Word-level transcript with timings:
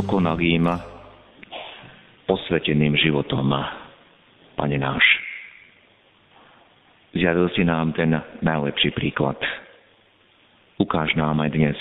dokonalým, 0.00 0.64
posveteným 2.24 2.96
životom, 2.96 3.52
Pane 4.56 4.76
náš. 4.76 5.04
Zjavil 7.16 7.48
si 7.56 7.64
nám 7.64 7.92
ten 7.96 8.12
najlepší 8.40 8.92
príklad. 8.92 9.36
Ukáž 10.80 11.16
nám 11.16 11.40
aj 11.44 11.50
dnes, 11.52 11.78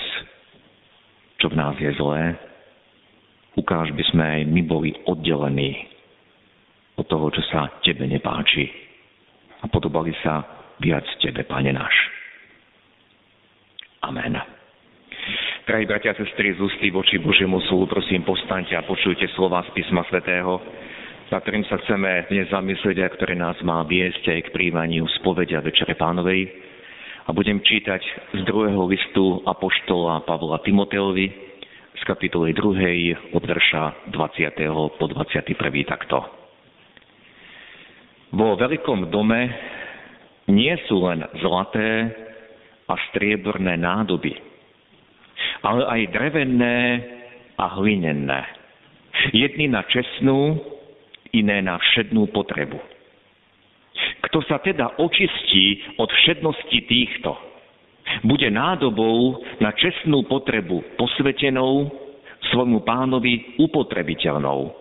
čo 1.40 1.52
v 1.52 1.60
nás 1.60 1.76
je 1.80 1.92
zlé. 1.96 2.36
Ukáž, 3.56 3.92
by 3.96 4.04
sme 4.12 4.24
aj 4.24 4.42
my 4.48 4.62
boli 4.64 4.96
oddelení 5.08 5.88
od 7.00 7.08
toho, 7.08 7.32
čo 7.32 7.44
sa 7.52 7.72
Tebe 7.84 8.08
nepáči. 8.08 8.68
A 9.64 9.68
podobali 9.68 10.12
sa 10.24 10.44
viac 10.80 11.08
Tebe, 11.24 11.48
Pane 11.48 11.72
náš. 11.72 11.96
Amen. 14.04 14.59
Drahí 15.70 15.86
bratia 15.86 16.18
a 16.18 16.22
sestry, 16.26 16.58
z 16.58 16.66
ústy 16.66 16.90
voči 16.90 17.22
Božiemu 17.22 17.62
súdu, 17.70 17.86
prosím, 17.86 18.26
postaňte 18.26 18.74
a 18.74 18.82
počujte 18.90 19.30
slova 19.38 19.62
z 19.70 19.78
písma 19.78 20.02
svätého, 20.10 20.58
na 21.30 21.38
ktorým 21.38 21.62
sa 21.70 21.78
chceme 21.86 22.26
dnes 22.26 22.50
zamyslieť 22.50 22.98
a 23.06 23.14
ktoré 23.14 23.38
nás 23.38 23.54
má 23.62 23.86
viesť 23.86 24.34
aj 24.34 24.50
k 24.50 24.54
príjmaniu 24.58 25.06
spovedia 25.22 25.62
Večere 25.62 25.94
Pánovej. 25.94 26.50
A 27.22 27.38
budem 27.38 27.62
čítať 27.62 28.02
z 28.34 28.42
druhého 28.50 28.82
listu 28.90 29.46
Apoštola 29.46 30.26
Pavla 30.26 30.58
Timoteovi 30.66 31.30
z 31.94 32.02
kapitoly 32.02 32.50
2. 32.58 33.38
od 33.38 33.44
verša 33.46 34.10
20. 34.10 34.74
po 34.74 35.06
21. 35.06 35.54
takto. 35.86 36.18
Vo 38.34 38.58
veľkom 38.58 39.14
dome 39.14 39.54
nie 40.50 40.74
sú 40.90 41.06
len 41.06 41.22
zlaté 41.38 42.10
a 42.90 42.98
strieborné 43.14 43.78
nádoby, 43.78 44.49
ale 45.64 45.84
aj 45.86 46.02
drevené 46.16 46.78
a 47.60 47.66
hlinené. 47.80 48.42
Jedny 49.36 49.68
na 49.68 49.84
čestnú, 49.84 50.56
iné 51.36 51.60
na 51.60 51.76
všednú 51.78 52.32
potrebu. 52.32 52.80
Kto 54.24 54.40
sa 54.48 54.64
teda 54.64 55.00
očistí 55.00 55.84
od 56.00 56.08
všednosti 56.08 56.80
týchto, 56.88 57.36
bude 58.24 58.48
nádobou 58.50 59.44
na 59.62 59.76
čestnú 59.76 60.26
potrebu 60.26 60.98
posvetenou, 60.98 61.92
svojmu 62.50 62.82
pánovi 62.88 63.60
upotrebiteľnou, 63.60 64.72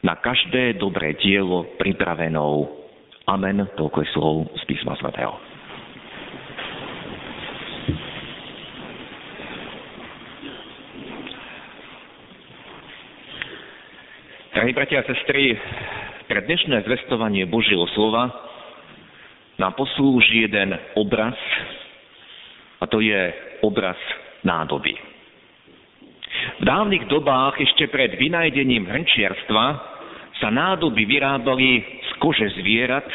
na 0.00 0.14
každé 0.16 0.80
dobré 0.80 1.14
dielo 1.20 1.68
pripravenou. 1.76 2.66
Amen, 3.28 3.68
toľko 3.76 3.98
je 4.00 4.08
slov 4.16 4.36
z 4.56 4.62
písma 4.64 4.96
svätého. 4.96 5.47
Drahí 14.68 14.84
bratia 14.84 15.00
a 15.00 15.08
sestry, 15.08 15.56
pre 16.28 16.44
dnešné 16.44 16.84
zvestovanie 16.84 17.48
Božieho 17.48 17.88
slova 17.96 18.28
nám 19.56 19.72
poslúži 19.72 20.44
jeden 20.44 20.76
obraz, 20.92 21.32
a 22.76 22.84
to 22.84 23.00
je 23.00 23.32
obraz 23.64 23.96
nádoby. 24.44 24.92
V 26.60 26.68
dávnych 26.68 27.08
dobách, 27.08 27.56
ešte 27.64 27.88
pred 27.88 28.20
vynajdením 28.20 28.84
hrnčiarstva, 28.84 29.64
sa 30.36 30.52
nádoby 30.52 31.00
vyrábali 31.00 31.80
z 32.04 32.10
kože 32.20 32.52
zvierat, 32.60 33.08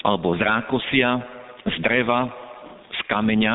alebo 0.00 0.32
z 0.32 0.48
rákosia, 0.48 1.20
z 1.60 1.76
dreva, 1.84 2.24
z 2.96 3.00
kameňa. 3.04 3.54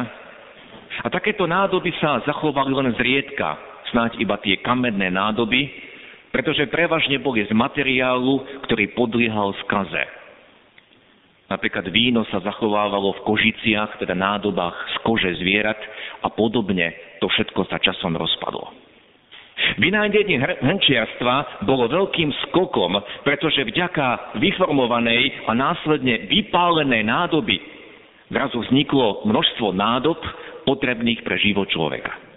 A 1.02 1.10
takéto 1.10 1.50
nádoby 1.50 1.90
sa 1.98 2.22
zachovali 2.22 2.70
len 2.70 2.94
zriedka, 3.02 3.58
snáď 3.90 4.22
iba 4.22 4.38
tie 4.46 4.62
kamenné 4.62 5.10
nádoby, 5.10 5.90
pretože 6.32 6.68
prevažne 6.72 7.20
boli 7.20 7.44
z 7.46 7.52
materiálu, 7.52 8.64
ktorý 8.68 8.96
podliehal 8.96 9.52
skaze. 9.68 10.08
Napríklad 11.52 11.92
víno 11.92 12.24
sa 12.32 12.40
zachovávalo 12.40 13.12
v 13.20 13.24
kožiciach, 13.28 14.00
teda 14.00 14.16
nádobách 14.16 14.76
z 14.96 14.96
kože 15.04 15.32
zvierat 15.44 15.78
a 16.24 16.32
podobne 16.32 16.96
to 17.20 17.28
všetko 17.28 17.68
sa 17.68 17.76
časom 17.84 18.16
rozpadlo. 18.16 18.72
Vynájdenie 19.78 20.42
hrnčiarstva 20.64 21.68
bolo 21.68 21.92
veľkým 21.92 22.32
skokom, 22.48 22.98
pretože 23.28 23.68
vďaka 23.68 24.40
vyformovanej 24.40 25.46
a 25.46 25.52
následne 25.54 26.32
vypálenej 26.32 27.04
nádoby 27.06 27.60
zrazu 28.32 28.64
vzniklo 28.64 29.28
množstvo 29.28 29.76
nádob 29.76 30.18
potrebných 30.64 31.22
pre 31.28 31.36
život 31.36 31.68
človeka. 31.68 32.31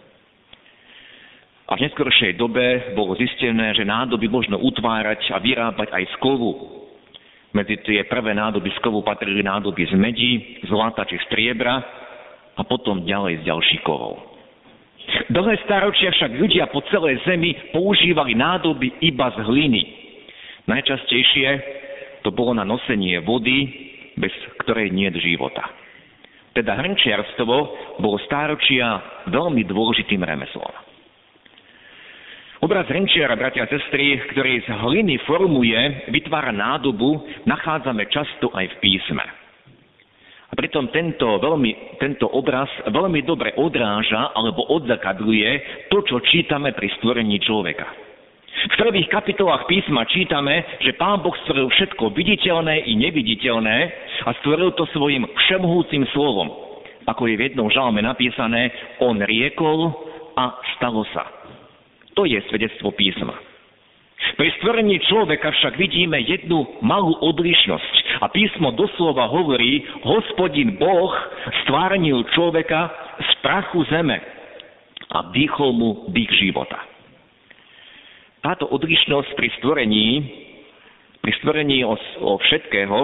A 1.75 1.83
v 1.83 1.91
neskoršej 1.91 2.39
dobe 2.39 2.95
bolo 2.95 3.19
zistené, 3.19 3.75
že 3.75 3.83
nádoby 3.83 4.31
možno 4.31 4.63
utvárať 4.63 5.27
a 5.35 5.43
vyrábať 5.43 5.91
aj 5.91 6.07
z 6.07 6.15
kovu. 6.23 6.55
Medzi 7.51 7.83
tie 7.83 8.07
prvé 8.07 8.31
nádoby 8.31 8.71
z 8.71 8.79
kovu 8.79 9.03
patrili 9.03 9.43
nádoby 9.43 9.83
z 9.91 9.99
medí, 9.99 10.63
zlata 10.71 11.03
či 11.03 11.19
striebra 11.27 11.83
a 12.55 12.63
potom 12.63 13.03
ďalej 13.03 13.43
z 13.43 13.51
ďalších 13.51 13.83
kovov. 13.83 14.23
Dlhé 15.35 15.67
staročia 15.67 16.15
však 16.15 16.39
ľudia 16.39 16.71
po 16.71 16.79
celej 16.95 17.19
zemi 17.27 17.59
používali 17.75 18.39
nádoby 18.39 18.95
iba 19.03 19.35
z 19.35 19.43
hliny. 19.43 19.83
Najčastejšie 20.71 21.49
to 22.23 22.31
bolo 22.31 22.55
na 22.55 22.63
nosenie 22.63 23.19
vody, 23.19 23.67
bez 24.15 24.31
ktorej 24.63 24.95
nie 24.95 25.11
je 25.11 25.35
života. 25.35 25.75
Teda 26.55 26.79
hrnčiarstvo 26.79 27.55
bolo 27.99 28.23
stáročia 28.31 29.27
veľmi 29.27 29.67
dôležitým 29.67 30.23
remeslom. 30.23 30.84
Obraz 32.65 32.89
renčiara, 32.89 33.37
bratia 33.37 33.69
a 33.69 33.69
sestry, 33.69 34.17
ktorý 34.33 34.65
z 34.65 34.73
hliny 34.73 35.21
formuje, 35.29 35.77
vytvára 36.09 36.49
nádobu, 36.49 37.21
nachádzame 37.45 38.09
často 38.09 38.49
aj 38.57 38.73
v 38.73 38.77
písme. 38.81 39.21
A 40.49 40.57
pritom 40.57 40.89
tento, 40.89 41.29
veľmi, 41.45 42.01
tento 42.01 42.25
obraz 42.25 42.73
veľmi 42.89 43.21
dobre 43.29 43.53
odráža 43.61 44.33
alebo 44.33 44.65
odzakadluje 44.81 45.51
to, 45.93 46.09
čo 46.09 46.25
čítame 46.25 46.73
pri 46.73 46.89
stvorení 46.97 47.37
človeka. 47.45 47.85
V 48.73 48.81
prvých 48.81 49.13
kapitolách 49.13 49.69
písma 49.69 50.09
čítame, 50.09 50.65
že 50.81 50.97
Pán 50.97 51.21
Boh 51.21 51.37
stvoril 51.45 51.69
všetko 51.69 52.17
viditeľné 52.17 52.81
i 52.89 52.97
neviditeľné 52.97 53.77
a 54.25 54.33
stvoril 54.41 54.73
to 54.73 54.89
svojim 54.97 55.29
všemhúcim 55.29 56.09
slovom. 56.17 56.49
Ako 57.13 57.29
je 57.29 57.37
v 57.37 57.45
jednom 57.53 57.69
žalme 57.69 58.01
napísané, 58.01 58.73
on 59.05 59.21
riekol 59.21 59.93
a 60.33 60.57
stalo 60.81 61.05
sa. 61.13 61.44
To 62.15 62.23
je 62.25 62.39
svedectvo 62.47 62.95
písma. 62.95 63.35
Pri 64.35 64.49
stvorení 64.59 64.99
človeka 65.05 65.53
však 65.53 65.77
vidíme 65.77 66.17
jednu 66.23 66.81
malú 66.81 67.13
odlišnosť. 67.21 68.25
A 68.25 68.27
písmo 68.31 68.73
doslova 68.73 69.29
hovorí, 69.29 69.85
hospodin 70.07 70.81
Boh 70.81 71.13
stvárnil 71.67 72.25
človeka 72.33 72.89
z 73.21 73.31
prachu 73.45 73.85
zeme 73.91 74.17
a 75.13 75.29
dýchol 75.35 75.71
mu 75.77 75.91
dých 76.11 76.31
života. 76.41 76.79
Táto 78.41 78.71
odlišnosť 78.71 79.31
pri 79.37 79.49
stvorení, 79.61 80.07
pri 81.21 81.33
stvorení 81.43 81.85
o, 81.85 81.95
o 82.25 82.33
všetkého, 82.41 82.99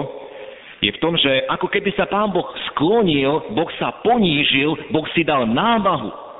je 0.81 0.89
v 0.89 1.01
tom, 1.01 1.13
že 1.13 1.45
ako 1.45 1.69
keby 1.69 1.93
sa 1.93 2.09
pán 2.09 2.33
Boh 2.33 2.49
sklonil, 2.73 3.53
Boh 3.53 3.69
sa 3.77 3.93
ponížil, 4.01 4.89
Boh 4.89 5.05
si 5.13 5.21
dal 5.21 5.45
námahu 5.45 6.30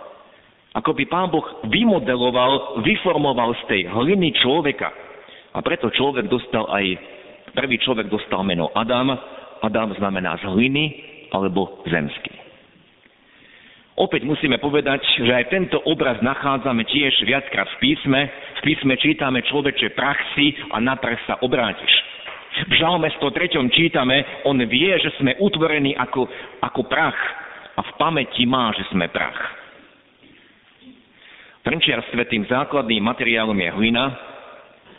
ako 0.72 0.96
by 0.96 1.04
pán 1.12 1.28
Boh 1.28 1.44
vymodeloval, 1.68 2.80
vyformoval 2.80 3.52
z 3.60 3.64
tej 3.68 3.82
hliny 3.92 4.32
človeka. 4.40 4.88
A 5.52 5.60
preto 5.60 5.92
človek 5.92 6.32
dostal 6.32 6.64
aj, 6.72 6.96
prvý 7.52 7.76
človek 7.76 8.08
dostal 8.08 8.40
meno 8.48 8.72
Adam. 8.72 9.12
Adam 9.60 9.92
znamená 10.00 10.40
z 10.40 10.48
hliny 10.48 10.84
alebo 11.36 11.84
zemský. 11.84 12.32
Opäť 14.00 14.24
musíme 14.24 14.56
povedať, 14.64 15.04
že 15.20 15.30
aj 15.30 15.52
tento 15.52 15.78
obraz 15.84 16.24
nachádzame 16.24 16.88
tiež 16.88 17.28
viackrát 17.28 17.68
v 17.76 17.80
písme. 17.84 18.32
V 18.64 18.72
písme 18.72 18.96
čítame 18.96 19.44
človeče 19.44 19.92
prach 19.92 20.18
si 20.40 20.56
a 20.72 20.80
na 20.80 20.96
prach 20.96 21.20
sa 21.28 21.36
obrátiš. 21.44 21.92
V 22.72 22.74
žalme 22.80 23.12
103. 23.20 23.60
čítame, 23.76 24.48
on 24.48 24.60
vie, 24.64 24.92
že 25.04 25.12
sme 25.20 25.36
utvorení 25.44 26.00
ako, 26.00 26.28
ako 26.64 26.82
prach 26.88 27.20
a 27.76 27.84
v 27.84 27.92
pamäti 28.00 28.48
má, 28.48 28.72
že 28.72 28.88
sme 28.96 29.12
prach. 29.12 29.61
Hrnčiarstve 31.72 32.28
tým 32.28 32.44
základným 32.52 33.00
materiálom 33.00 33.56
je 33.56 33.72
hlina 33.72 34.12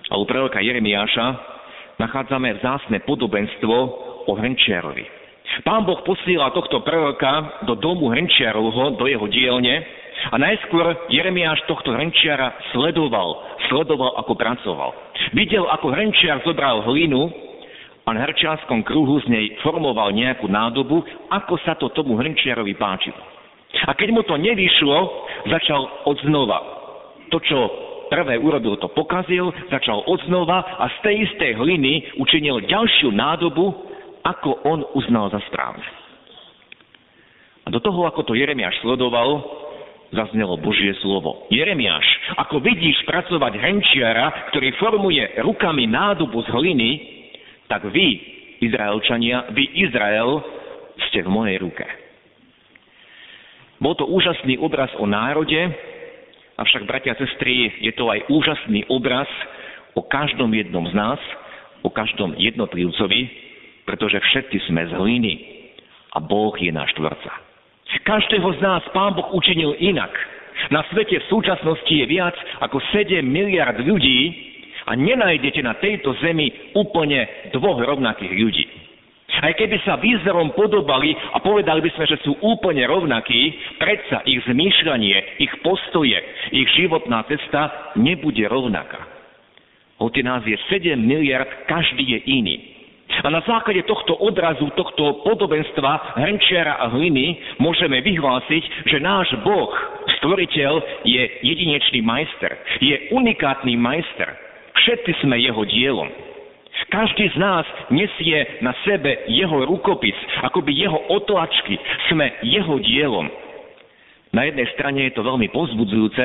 a 0.09 0.17
u 0.17 0.25
proroka 0.25 0.57
Jeremiáša 0.57 1.27
nachádzame 2.01 2.49
vzácne 2.57 3.05
podobenstvo 3.05 3.77
o 4.25 4.33
hrnčiarovi. 4.33 5.05
Pán 5.69 5.85
Boh 5.85 6.01
posiela 6.01 6.49
tohto 6.57 6.81
proroka 6.81 7.61
do 7.69 7.77
domu 7.77 8.09
hrnčiarovho, 8.09 8.97
do 8.97 9.05
jeho 9.05 9.29
dielne 9.29 9.85
a 10.33 10.41
najskôr 10.41 11.13
Jeremiáš 11.13 11.61
tohto 11.69 11.93
hrnčiara 11.93 12.57
sledoval, 12.73 13.61
sledoval, 13.69 14.17
ako 14.25 14.33
pracoval. 14.33 14.97
Videl, 15.37 15.69
ako 15.69 15.93
hrnčiar 15.93 16.41
zobral 16.41 16.89
hlinu 16.89 17.29
a 18.09 18.17
na 18.17 18.25
hrčiarskom 18.25 18.81
kruhu 18.81 19.21
z 19.21 19.29
nej 19.29 19.47
formoval 19.61 20.09
nejakú 20.17 20.49
nádobu, 20.49 21.05
ako 21.29 21.55
sa 21.69 21.77
to 21.77 21.93
tomu 21.93 22.17
hrnčiarovi 22.17 22.73
páčilo. 22.81 23.21
A 23.73 23.97
keď 23.97 24.09
mu 24.13 24.23
to 24.25 24.37
nevyšlo, 24.37 24.97
začal 25.49 26.07
odznova. 26.07 26.59
To, 27.33 27.39
čo 27.41 27.59
prvé 28.13 28.37
urobil, 28.37 28.77
to 28.77 28.93
pokazil, 28.93 29.49
začal 29.73 30.05
odznova 30.05 30.61
a 30.77 30.85
z 30.93 30.97
tej 31.01 31.15
istej 31.33 31.57
hliny 31.57 32.21
učinil 32.21 32.69
ďalšiu 32.69 33.09
nádobu, 33.09 33.73
ako 34.23 34.63
on 34.69 34.85
uznal 34.93 35.33
za 35.33 35.41
správne. 35.49 35.83
A 37.65 37.69
do 37.71 37.79
toho, 37.81 38.05
ako 38.05 38.27
to 38.27 38.37
Jeremiáš 38.37 38.77
sledoval, 38.83 39.41
zaznelo 40.13 40.61
Božie 40.61 40.93
slovo. 41.01 41.49
Jeremiáš, 41.49 42.05
ako 42.37 42.61
vidíš 42.61 43.01
pracovať 43.09 43.57
henčiara, 43.57 44.53
ktorý 44.53 44.77
formuje 44.77 45.25
rukami 45.41 45.89
nádobu 45.89 46.45
z 46.45 46.49
hliny, 46.53 46.91
tak 47.67 47.89
vy, 47.89 48.21
Izraelčania, 48.61 49.49
vy 49.57 49.65
Izrael, 49.89 50.45
ste 51.09 51.25
v 51.25 51.33
mojej 51.33 51.57
ruke. 51.57 52.02
Bol 53.83 53.99
to 53.99 54.07
úžasný 54.07 54.63
obraz 54.63 54.95
o 54.95 55.11
národe, 55.11 55.59
avšak, 56.55 56.87
bratia 56.87 57.19
a 57.19 57.19
sestry, 57.19 57.75
je 57.83 57.91
to 57.99 58.07
aj 58.07 58.23
úžasný 58.31 58.87
obraz 58.87 59.27
o 59.99 60.07
každom 60.07 60.55
jednom 60.55 60.87
z 60.87 60.95
nás, 60.95 61.19
o 61.83 61.91
každom 61.91 62.39
jednotlivcovi, 62.39 63.21
pretože 63.83 64.23
všetci 64.23 64.71
sme 64.71 64.87
z 64.87 64.93
hliny 64.95 65.35
a 66.15 66.23
Boh 66.23 66.55
je 66.55 66.71
náš 66.71 66.95
tvorca. 66.95 67.43
Každého 68.07 68.55
z 68.55 68.61
nás 68.63 68.87
Pán 68.95 69.19
Boh 69.19 69.35
učinil 69.35 69.75
inak. 69.83 70.15
Na 70.71 70.87
svete 70.95 71.19
v 71.19 71.27
súčasnosti 71.27 71.91
je 71.91 72.07
viac 72.07 72.39
ako 72.63 72.79
7 72.95 73.19
miliard 73.27 73.83
ľudí, 73.83 74.53
a 74.87 74.99
nenájdete 74.99 75.63
na 75.63 75.79
tejto 75.79 76.15
zemi 76.19 76.51
úplne 76.75 77.51
dvoch 77.55 77.79
rovnakých 77.79 78.35
ľudí. 78.35 78.65
Aj 79.41 79.57
keby 79.57 79.81
sa 79.81 79.97
výzorom 79.97 80.53
podobali 80.53 81.17
a 81.33 81.41
povedali 81.41 81.81
by 81.81 81.91
sme, 81.97 82.05
že 82.05 82.21
sú 82.21 82.37
úplne 82.45 82.85
rovnakí, 82.85 83.57
predsa 83.81 84.21
ich 84.29 84.45
zmýšľanie, 84.45 85.41
ich 85.41 85.53
postoje, 85.65 86.21
ich 86.53 86.69
životná 86.77 87.25
cesta 87.25 87.93
nebude 87.97 88.45
rovnaká. 88.45 89.09
Hoci 89.97 90.21
nás 90.21 90.45
je 90.45 90.59
7 90.69 90.99
miliard, 91.01 91.49
každý 91.65 92.05
je 92.05 92.21
iný. 92.29 92.57
A 93.23 93.29
na 93.29 93.45
základe 93.45 93.85
tohto 93.85 94.17
odrazu, 94.19 94.73
tohto 94.73 95.21
podobenstva 95.23 96.17
hrnčiara 96.17 96.81
a 96.81 96.89
hliny 96.91 97.39
môžeme 97.61 98.01
vyhlásiť, 98.01 98.89
že 98.89 98.99
náš 99.05 99.29
Boh, 99.45 99.71
stvoriteľ, 100.19 101.05
je 101.05 101.23
jedinečný 101.45 102.01
majster. 102.01 102.57
Je 102.81 103.13
unikátny 103.13 103.77
majster. 103.77 104.33
Všetci 104.73 105.13
sme 105.23 105.37
jeho 105.39 105.63
dielom. 105.69 106.32
Každý 106.89 107.31
z 107.33 107.37
nás 107.39 107.67
nesie 107.93 108.59
na 108.65 108.75
sebe 108.83 109.29
jeho 109.29 109.67
rukopis, 109.69 110.17
akoby 110.43 110.73
jeho 110.75 110.99
otlačky. 111.13 111.79
Sme 112.11 112.33
jeho 112.43 112.81
dielom. 112.81 113.29
Na 114.33 114.49
jednej 114.49 114.67
strane 114.73 115.07
je 115.07 115.15
to 115.15 115.23
veľmi 115.23 115.53
pozbudzujúce, 115.53 116.25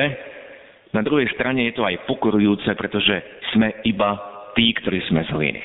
na 0.96 1.04
druhej 1.04 1.28
strane 1.36 1.68
je 1.68 1.76
to 1.76 1.84
aj 1.84 2.08
pokorujúce, 2.08 2.64
pretože 2.72 3.20
sme 3.52 3.68
iba 3.84 4.16
tí, 4.56 4.72
ktorí 4.72 5.04
sme 5.12 5.20
hliny. 5.28 5.60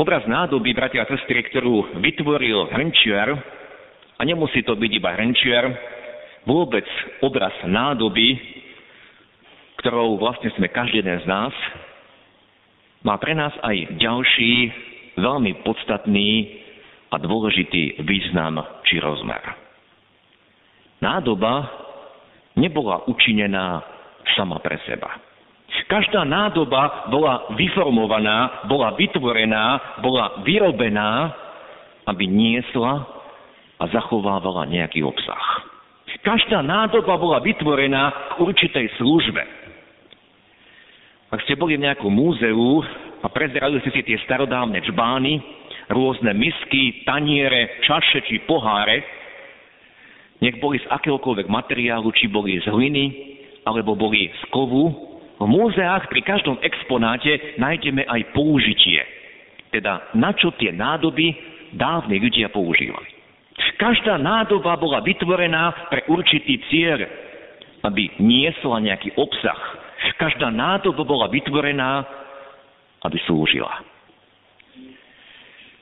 Obraz 0.00 0.24
nádoby, 0.24 0.72
bratia 0.72 1.04
a 1.04 1.10
sestry, 1.12 1.44
ktorú 1.44 2.00
vytvoril 2.00 2.72
hrnčiar, 2.72 3.36
a 4.16 4.22
nemusí 4.24 4.64
to 4.64 4.72
byť 4.72 4.90
iba 4.96 5.12
hrnčiar, 5.12 5.64
vôbec 6.48 6.88
obraz 7.20 7.52
nádoby 7.68 8.60
ktorou 9.80 10.20
vlastne 10.20 10.52
sme 10.60 10.68
každý 10.68 11.00
jeden 11.00 11.16
z 11.24 11.26
nás, 11.26 11.56
má 13.04 13.16
pre 13.16 13.32
nás 13.32 13.52
aj 13.64 13.96
ďalší 13.96 14.52
veľmi 15.16 15.64
podstatný 15.64 16.60
a 17.10 17.16
dôležitý 17.18 18.04
význam 18.06 18.60
či 18.86 19.02
rozmer. 19.02 19.40
Nádoba 21.00 21.66
nebola 22.54 23.08
učinená 23.08 23.82
sama 24.36 24.60
pre 24.60 24.76
seba. 24.84 25.16
Každá 25.90 26.22
nádoba 26.22 27.10
bola 27.10 27.50
vyformovaná, 27.58 28.66
bola 28.70 28.94
vytvorená, 28.94 29.98
bola 29.98 30.38
vyrobená, 30.46 31.34
aby 32.06 32.30
niesla 32.30 33.06
a 33.80 33.84
zachovávala 33.90 34.70
nejaký 34.70 35.02
obsah. 35.02 35.66
Každá 36.20 36.60
nádoba 36.60 37.16
bola 37.16 37.40
vytvorená 37.40 38.36
k 38.36 38.44
určitej 38.44 38.86
službe. 39.00 39.40
Ak 41.30 41.46
ste 41.46 41.54
boli 41.54 41.78
v 41.78 41.86
nejakom 41.86 42.10
múzeu 42.10 42.82
a 43.22 43.26
prezerali 43.30 43.78
ste 43.86 43.94
si 43.94 44.02
tie 44.02 44.18
starodávne 44.26 44.82
čbány, 44.82 45.38
rôzne 45.94 46.34
misky, 46.34 47.06
taniere, 47.06 47.82
čaše 47.86 48.26
či 48.26 48.42
poháre, 48.50 48.98
nech 50.42 50.58
boli 50.58 50.82
z 50.82 50.90
akéhokoľvek 50.90 51.46
materiálu, 51.46 52.10
či 52.18 52.26
boli 52.26 52.58
z 52.58 52.66
hliny, 52.66 53.04
alebo 53.62 53.94
boli 53.94 54.26
z 54.26 54.42
kovu, 54.50 54.90
v 55.40 55.46
múzeách 55.48 56.10
pri 56.10 56.20
každom 56.26 56.58
exponáte 56.60 57.56
nájdeme 57.56 58.04
aj 58.04 58.34
použitie. 58.36 59.00
Teda 59.70 60.10
na 60.18 60.34
čo 60.34 60.50
tie 60.58 60.74
nádoby 60.74 61.32
dávni 61.78 62.18
ľudia 62.18 62.50
používali. 62.50 63.08
Každá 63.80 64.20
nádoba 64.20 64.76
bola 64.76 65.00
vytvorená 65.00 65.88
pre 65.88 66.04
určitý 66.12 66.60
cieľ, 66.68 67.08
aby 67.80 68.12
niesla 68.20 68.76
nejaký 68.84 69.16
obsah, 69.16 69.79
Každá 70.20 70.52
nádoba 70.52 71.04
bola 71.04 71.26
vytvorená, 71.28 72.04
aby 73.04 73.16
slúžila. 73.24 73.72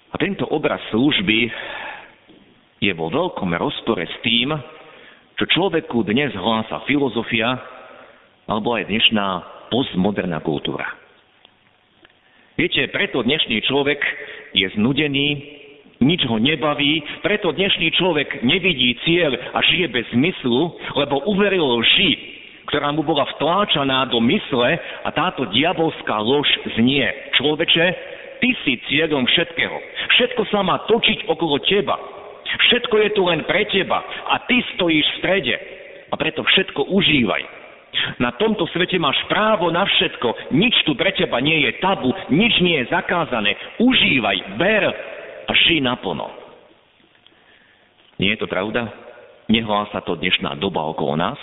A 0.08 0.14
tento 0.16 0.46
obraz 0.48 0.80
služby 0.94 1.50
je 2.78 2.92
vo 2.94 3.10
veľkom 3.10 3.50
rozpore 3.58 4.06
s 4.06 4.16
tým, 4.22 4.54
čo 5.38 5.44
človeku 5.46 6.02
dnes 6.06 6.34
hlása 6.34 6.82
filozofia 6.86 7.58
alebo 8.48 8.74
aj 8.74 8.88
dnešná 8.88 9.26
postmoderná 9.68 10.40
kultúra. 10.40 10.86
Viete, 12.58 12.90
preto 12.90 13.22
dnešný 13.22 13.62
človek 13.70 14.02
je 14.50 14.66
znudený, 14.74 15.28
nič 16.02 16.26
ho 16.26 16.42
nebaví, 16.42 17.22
preto 17.22 17.54
dnešný 17.54 17.94
človek 17.94 18.42
nevidí 18.42 18.98
cieľ 19.06 19.34
a 19.54 19.58
žije 19.62 19.86
bez 19.90 20.06
zmyslu, 20.10 20.74
lebo 20.98 21.22
uveril 21.30 21.62
lži, 21.82 22.37
ktorá 22.68 22.92
mu 22.92 23.00
bola 23.00 23.24
vtláčaná 23.36 24.04
do 24.12 24.20
mysle 24.28 24.76
a 24.76 25.08
táto 25.08 25.48
diabolská 25.48 26.20
lož 26.20 26.46
znie. 26.76 27.08
Človeče, 27.40 27.86
ty 28.44 28.52
si 28.62 28.76
cieľom 28.92 29.24
všetkého. 29.24 29.76
Všetko 30.14 30.42
sa 30.52 30.60
má 30.60 30.84
točiť 30.84 31.26
okolo 31.32 31.56
teba. 31.64 31.96
Všetko 32.48 32.94
je 33.00 33.08
tu 33.16 33.22
len 33.24 33.44
pre 33.48 33.64
teba 33.72 34.04
a 34.04 34.44
ty 34.44 34.60
stojíš 34.76 35.04
v 35.04 35.18
strede. 35.20 35.56
A 36.08 36.14
preto 36.16 36.44
všetko 36.44 36.92
užívaj. 36.92 37.42
Na 38.20 38.36
tomto 38.36 38.68
svete 38.68 39.00
máš 39.00 39.16
právo 39.32 39.72
na 39.72 39.88
všetko. 39.88 40.52
Nič 40.52 40.84
tu 40.84 40.92
pre 40.92 41.12
teba 41.16 41.40
nie 41.40 41.64
je 41.64 41.80
tabu, 41.80 42.12
nič 42.28 42.60
nie 42.60 42.84
je 42.84 42.92
zakázané. 42.92 43.56
Užívaj, 43.80 44.60
ber 44.60 44.92
a 45.48 45.52
žij 45.66 45.80
naplno. 45.80 46.28
Nie 48.20 48.36
je 48.36 48.44
to 48.44 48.48
pravda? 48.50 48.92
Nehlása 49.48 50.04
to 50.04 50.20
dnešná 50.20 50.60
doba 50.60 50.84
okolo 50.84 51.16
nás? 51.16 51.40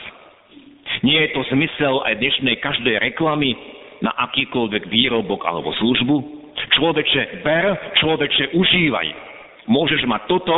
Nie 1.04 1.28
je 1.28 1.30
to 1.36 1.42
zmysel 1.52 2.00
aj 2.08 2.22
dnešnej 2.22 2.56
každej 2.64 2.96
reklamy 3.02 3.58
na 4.00 4.14
akýkoľvek 4.30 4.88
výrobok 4.88 5.44
alebo 5.44 5.76
službu? 5.76 6.16
Človeče, 6.76 7.44
ber, 7.44 7.96
človeče, 8.00 8.56
užívaj. 8.56 9.08
Môžeš 9.68 10.04
mať 10.08 10.28
toto 10.28 10.56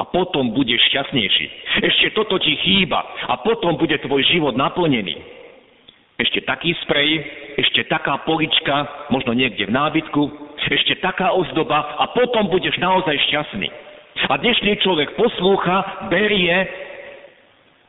a 0.00 0.02
potom 0.08 0.52
budeš 0.52 0.80
šťastnejší. 0.92 1.46
Ešte 1.84 2.06
toto 2.16 2.40
ti 2.40 2.56
chýba 2.64 3.00
a 3.28 3.40
potom 3.40 3.76
bude 3.76 3.96
tvoj 4.02 4.24
život 4.28 4.56
naplnený. 4.56 5.14
Ešte 6.20 6.44
taký 6.44 6.76
sprej, 6.84 7.24
ešte 7.58 7.88
taká 7.88 8.20
polička, 8.28 9.08
možno 9.10 9.32
niekde 9.32 9.66
v 9.66 9.74
nábytku, 9.74 10.22
ešte 10.70 11.00
taká 11.02 11.34
ozdoba 11.34 11.98
a 11.98 12.12
potom 12.14 12.48
budeš 12.48 12.76
naozaj 12.78 13.16
šťastný. 13.28 13.68
A 14.30 14.38
dnešný 14.38 14.78
človek 14.84 15.18
poslúcha, 15.18 16.06
berie 16.12 16.54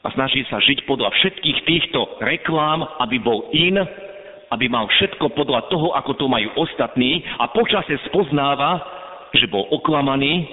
a 0.04 0.08
snaží 0.12 0.44
sa 0.52 0.60
žiť 0.60 0.84
podľa 0.84 1.16
všetkých 1.16 1.60
týchto 1.64 2.20
reklám, 2.20 2.84
aby 3.00 3.24
bol 3.24 3.48
in, 3.56 3.80
aby 4.52 4.66
mal 4.68 4.86
všetko 4.92 5.32
podľa 5.32 5.72
toho, 5.72 5.96
ako 5.96 6.12
to 6.20 6.26
majú 6.28 6.52
ostatní 6.60 7.24
a 7.40 7.48
počase 7.50 7.96
spoznáva, 8.12 8.84
že 9.34 9.48
bol 9.48 9.66
oklamaný, 9.72 10.46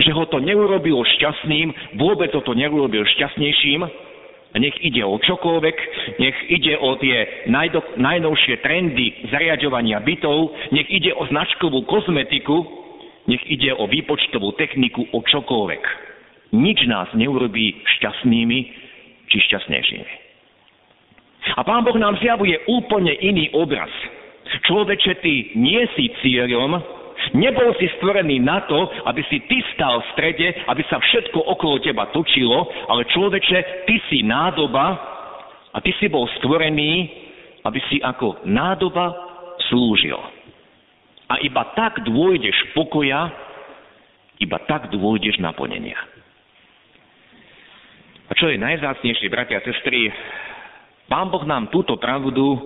že 0.00 0.10
ho 0.16 0.24
to 0.26 0.40
neurobilo 0.40 1.04
šťastným, 1.04 2.00
vôbec 2.00 2.32
ho 2.32 2.40
to 2.40 2.56
neurobil 2.56 3.04
šťastnejším, 3.04 3.84
nech 4.56 4.76
ide 4.80 5.04
o 5.04 5.20
čokoľvek, 5.20 5.76
nech 6.16 6.36
ide 6.48 6.80
o 6.80 6.96
tie 6.96 7.44
najdo, 7.52 8.00
najnovšie 8.00 8.64
trendy 8.64 9.28
zariadovania 9.28 10.00
bytov, 10.00 10.56
nech 10.72 10.88
ide 10.88 11.12
o 11.12 11.28
značkovú 11.28 11.84
kozmetiku, 11.84 12.64
nech 13.28 13.44
ide 13.44 13.76
o 13.76 13.84
výpočtovú 13.84 14.56
techniku, 14.56 15.04
o 15.12 15.20
čokoľvek. 15.20 15.84
Nič 16.56 16.78
nás 16.88 17.12
neurobí 17.12 17.84
šťastnými 17.98 18.85
či 19.28 19.36
šťastnejšími. 19.46 20.08
A 21.56 21.60
Pán 21.62 21.86
Boh 21.86 21.94
nám 21.94 22.18
zjavuje 22.18 22.58
úplne 22.66 23.14
iný 23.22 23.50
obraz. 23.54 23.90
Človeče, 24.66 25.22
ty 25.22 25.54
nie 25.54 25.82
si 25.94 26.10
cieľom, 26.22 26.82
Nebol 27.34 27.74
si 27.80 27.90
stvorený 27.98 28.38
na 28.38 28.62
to, 28.70 28.86
aby 29.08 29.24
si 29.26 29.42
ty 29.50 29.58
stal 29.74 29.98
v 29.98 30.10
strede, 30.14 30.46
aby 30.70 30.82
sa 30.86 31.02
všetko 31.02 31.42
okolo 31.58 31.82
teba 31.82 32.06
točilo, 32.14 32.70
ale 32.86 33.08
človeče, 33.10 33.88
ty 33.88 33.98
si 34.06 34.22
nádoba 34.22 34.94
a 35.74 35.78
ty 35.82 35.90
si 35.98 36.06
bol 36.06 36.30
stvorený, 36.38 37.10
aby 37.66 37.80
si 37.90 37.98
ako 37.98 38.46
nádoba 38.46 39.10
slúžil. 39.66 40.18
A 41.26 41.42
iba 41.42 41.66
tak 41.74 42.06
dôjdeš 42.06 42.54
pokoja, 42.78 43.26
iba 44.38 44.62
tak 44.70 44.94
dôjdeš 44.94 45.42
naplnenia. 45.42 45.98
A 48.26 48.32
čo 48.34 48.50
je 48.50 48.58
najzácnejšie, 48.58 49.30
bratia 49.30 49.62
a 49.62 49.66
sestry, 49.66 50.10
Pán 51.06 51.30
Boh 51.30 51.46
nám 51.46 51.70
túto 51.70 51.94
pravdu 52.02 52.58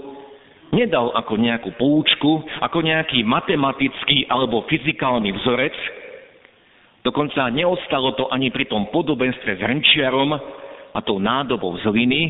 nedal 0.73 1.13
ako 1.13 1.37
nejakú 1.37 1.77
poučku, 1.77 2.41
ako 2.65 2.81
nejaký 2.81 3.21
matematický 3.27 4.25
alebo 4.31 4.65
fyzikálny 4.71 5.35
vzorec, 5.37 5.77
dokonca 7.05 7.53
neostalo 7.53 8.17
to 8.17 8.33
ani 8.33 8.49
pri 8.49 8.71
tom 8.71 8.89
podobenstve 8.89 9.59
s 9.59 9.61
hrnčiarom 9.61 10.31
a 10.91 10.99
tou 11.05 11.21
nádobou 11.21 11.77
z 11.83 11.85
hliny, 11.85 12.21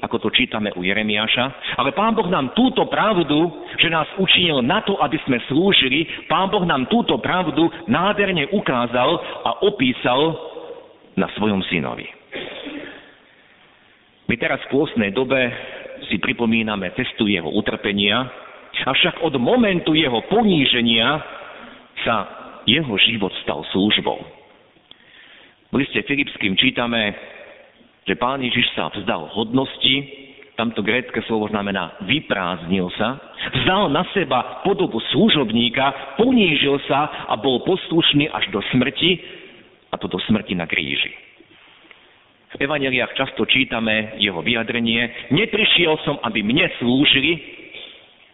ako 0.00 0.16
to 0.16 0.28
čítame 0.32 0.72
u 0.74 0.82
Jeremiáša. 0.82 1.76
Ale 1.78 1.92
Pán 1.92 2.16
Boh 2.16 2.26
nám 2.26 2.56
túto 2.56 2.88
pravdu, 2.88 3.52
že 3.78 3.92
nás 3.92 4.08
učinil 4.16 4.64
na 4.64 4.80
to, 4.82 4.98
aby 4.98 5.20
sme 5.28 5.38
slúžili, 5.46 6.08
Pán 6.26 6.50
Boh 6.50 6.64
nám 6.64 6.88
túto 6.88 7.20
pravdu 7.20 7.68
nádherne 7.86 8.48
ukázal 8.50 9.10
a 9.44 9.50
opísal 9.62 10.34
na 11.14 11.28
svojom 11.36 11.60
synovi. 11.68 12.19
My 14.30 14.38
teraz 14.38 14.62
v 14.70 14.78
pôstnej 14.78 15.10
dobe 15.10 15.50
si 16.06 16.22
pripomíname 16.22 16.94
cestu 16.94 17.26
jeho 17.26 17.50
utrpenia, 17.50 18.30
avšak 18.86 19.26
od 19.26 19.34
momentu 19.42 19.90
jeho 19.90 20.22
poníženia 20.30 21.18
sa 22.06 22.16
jeho 22.62 22.94
život 23.10 23.34
stal 23.42 23.66
službou. 23.74 24.22
V 25.74 25.82
liste 25.82 25.98
Filipským 26.06 26.54
čítame, 26.54 27.10
že 28.06 28.14
pán 28.14 28.38
Ježiš 28.38 28.70
sa 28.78 28.94
vzdal 28.94 29.34
hodnosti, 29.34 29.94
tamto 30.54 30.86
grécke 30.86 31.18
slovo 31.26 31.50
znamená 31.50 31.98
vyprázdnil 32.06 32.86
sa, 32.94 33.18
vzdal 33.50 33.90
na 33.90 34.06
seba 34.14 34.62
podobu 34.62 35.02
služobníka, 35.10 36.14
ponížil 36.22 36.78
sa 36.86 37.26
a 37.26 37.34
bol 37.34 37.66
poslušný 37.66 38.30
až 38.30 38.46
do 38.54 38.62
smrti, 38.70 39.18
a 39.90 39.98
to 39.98 40.06
do 40.06 40.22
smrti 40.22 40.54
na 40.54 40.70
kríži. 40.70 41.29
V 42.50 42.66
evaneliách 42.66 43.14
často 43.14 43.46
čítame 43.46 44.18
jeho 44.18 44.42
vyjadrenie, 44.42 45.30
neprišiel 45.30 45.94
som, 46.02 46.18
aby 46.26 46.42
mne 46.42 46.66
slúžili, 46.82 47.38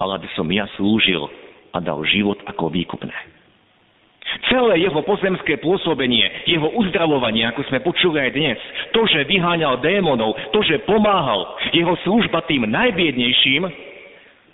ale 0.00 0.16
aby 0.16 0.28
som 0.32 0.49
ja 0.49 0.64
slúžil 0.80 1.28
a 1.76 1.78
dal 1.85 2.00
život 2.08 2.40
ako 2.49 2.73
výkupné. 2.73 3.12
Celé 4.49 4.82
jeho 4.82 5.00
pozemské 5.06 5.56
pôsobenie, 5.61 6.49
jeho 6.49 6.68
uzdravovanie, 6.75 7.46
ako 7.46 7.62
sme 7.68 7.85
počuli 7.85 8.20
aj 8.20 8.30
dnes, 8.35 8.58
to, 8.90 9.06
že 9.06 9.28
vyháňal 9.28 9.80
démonov, 9.85 10.35
to, 10.50 10.61
že 10.64 10.82
pomáhal, 10.88 11.56
jeho 11.70 11.94
služba 12.02 12.42
tým 12.49 12.66
najbiednejším, 12.66 13.68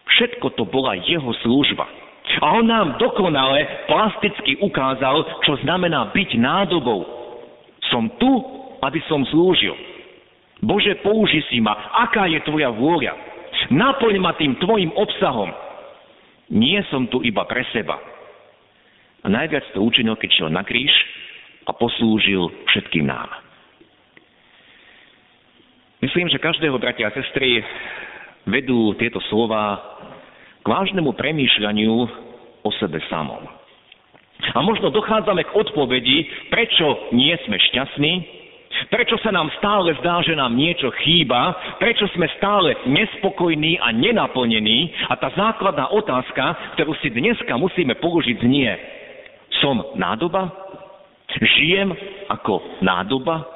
všetko 0.06 0.58
to 0.58 0.66
bola 0.68 0.98
jeho 1.06 1.32
služba. 1.46 1.88
A 2.42 2.46
on 2.58 2.66
nám 2.66 2.98
dokonale 2.98 3.86
plasticky 3.90 4.58
ukázal, 4.62 5.42
čo 5.42 5.58
znamená 5.62 6.10
byť 6.14 6.30
nádobou. 6.38 7.02
Som 7.90 8.12
tu, 8.16 8.30
aby 8.82 9.00
som 9.06 9.22
slúžil. 9.30 9.74
Bože, 10.62 10.98
použi 11.02 11.42
si 11.50 11.58
ma, 11.62 11.74
aká 12.06 12.26
je 12.26 12.42
tvoja 12.42 12.70
vôľa. 12.70 13.14
Naplň 13.70 14.14
ma 14.18 14.34
tým 14.34 14.58
tvojim 14.58 14.90
obsahom. 14.94 15.50
Nie 16.50 16.82
som 16.90 17.06
tu 17.06 17.22
iba 17.22 17.46
pre 17.46 17.62
seba. 17.70 17.98
A 19.22 19.30
najviac 19.30 19.62
to 19.70 19.82
učinil, 19.86 20.18
keď 20.18 20.30
šiel 20.34 20.50
na 20.50 20.66
kríž 20.66 20.90
a 21.66 21.70
poslúžil 21.70 22.50
všetkým 22.74 23.06
nám. 23.06 23.30
Myslím, 26.02 26.26
že 26.26 26.42
každého 26.42 26.74
bratia 26.82 27.06
a 27.06 27.14
sestry 27.14 27.62
vedú 28.50 28.98
tieto 28.98 29.22
slova 29.30 29.78
k 30.62 30.66
vážnemu 30.66 31.14
premýšľaniu 31.14 31.94
o 32.66 32.70
sebe 32.82 32.98
samom. 33.06 33.46
A 34.42 34.58
možno 34.66 34.90
dochádzame 34.90 35.46
k 35.46 35.54
odpovedi, 35.54 36.50
prečo 36.50 37.14
nie 37.14 37.30
sme 37.46 37.54
šťastní, 37.70 38.41
Prečo 38.92 39.16
sa 39.24 39.32
nám 39.32 39.48
stále 39.56 39.96
zdá, 40.04 40.20
že 40.20 40.36
nám 40.36 40.52
niečo 40.52 40.92
chýba? 41.00 41.56
Prečo 41.80 42.12
sme 42.12 42.28
stále 42.36 42.76
nespokojní 42.84 43.80
a 43.80 43.88
nenaplnení? 43.88 44.92
A 45.08 45.16
tá 45.16 45.32
základná 45.32 45.88
otázka, 45.88 46.76
ktorú 46.76 46.92
si 47.00 47.08
dneska 47.08 47.56
musíme 47.56 47.96
položiť, 47.96 48.36
znie. 48.44 48.68
Som 49.64 49.80
nádoba? 49.96 50.52
Žijem 51.40 51.88
ako 52.28 52.84
nádoba? 52.84 53.48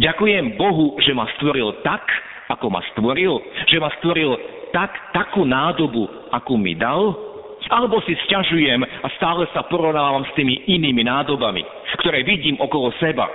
Ďakujem 0.00 0.56
Bohu, 0.56 0.96
že 1.04 1.12
ma 1.12 1.28
stvoril 1.36 1.84
tak, 1.84 2.08
ako 2.48 2.72
ma 2.72 2.80
stvoril, 2.96 3.36
že 3.68 3.76
ma 3.76 3.92
stvoril 4.00 4.32
tak, 4.72 4.96
takú 5.12 5.44
nádobu, 5.44 6.08
akú 6.32 6.56
mi 6.56 6.72
dal, 6.72 7.12
alebo 7.68 8.00
si 8.08 8.16
sťažujem 8.28 8.80
a 8.80 9.08
stále 9.20 9.44
sa 9.52 9.68
porovnávam 9.68 10.24
s 10.24 10.32
tými 10.32 10.72
inými 10.72 11.04
nádobami, 11.04 11.60
ktoré 12.00 12.24
vidím 12.24 12.56
okolo 12.64 12.88
seba. 12.96 13.28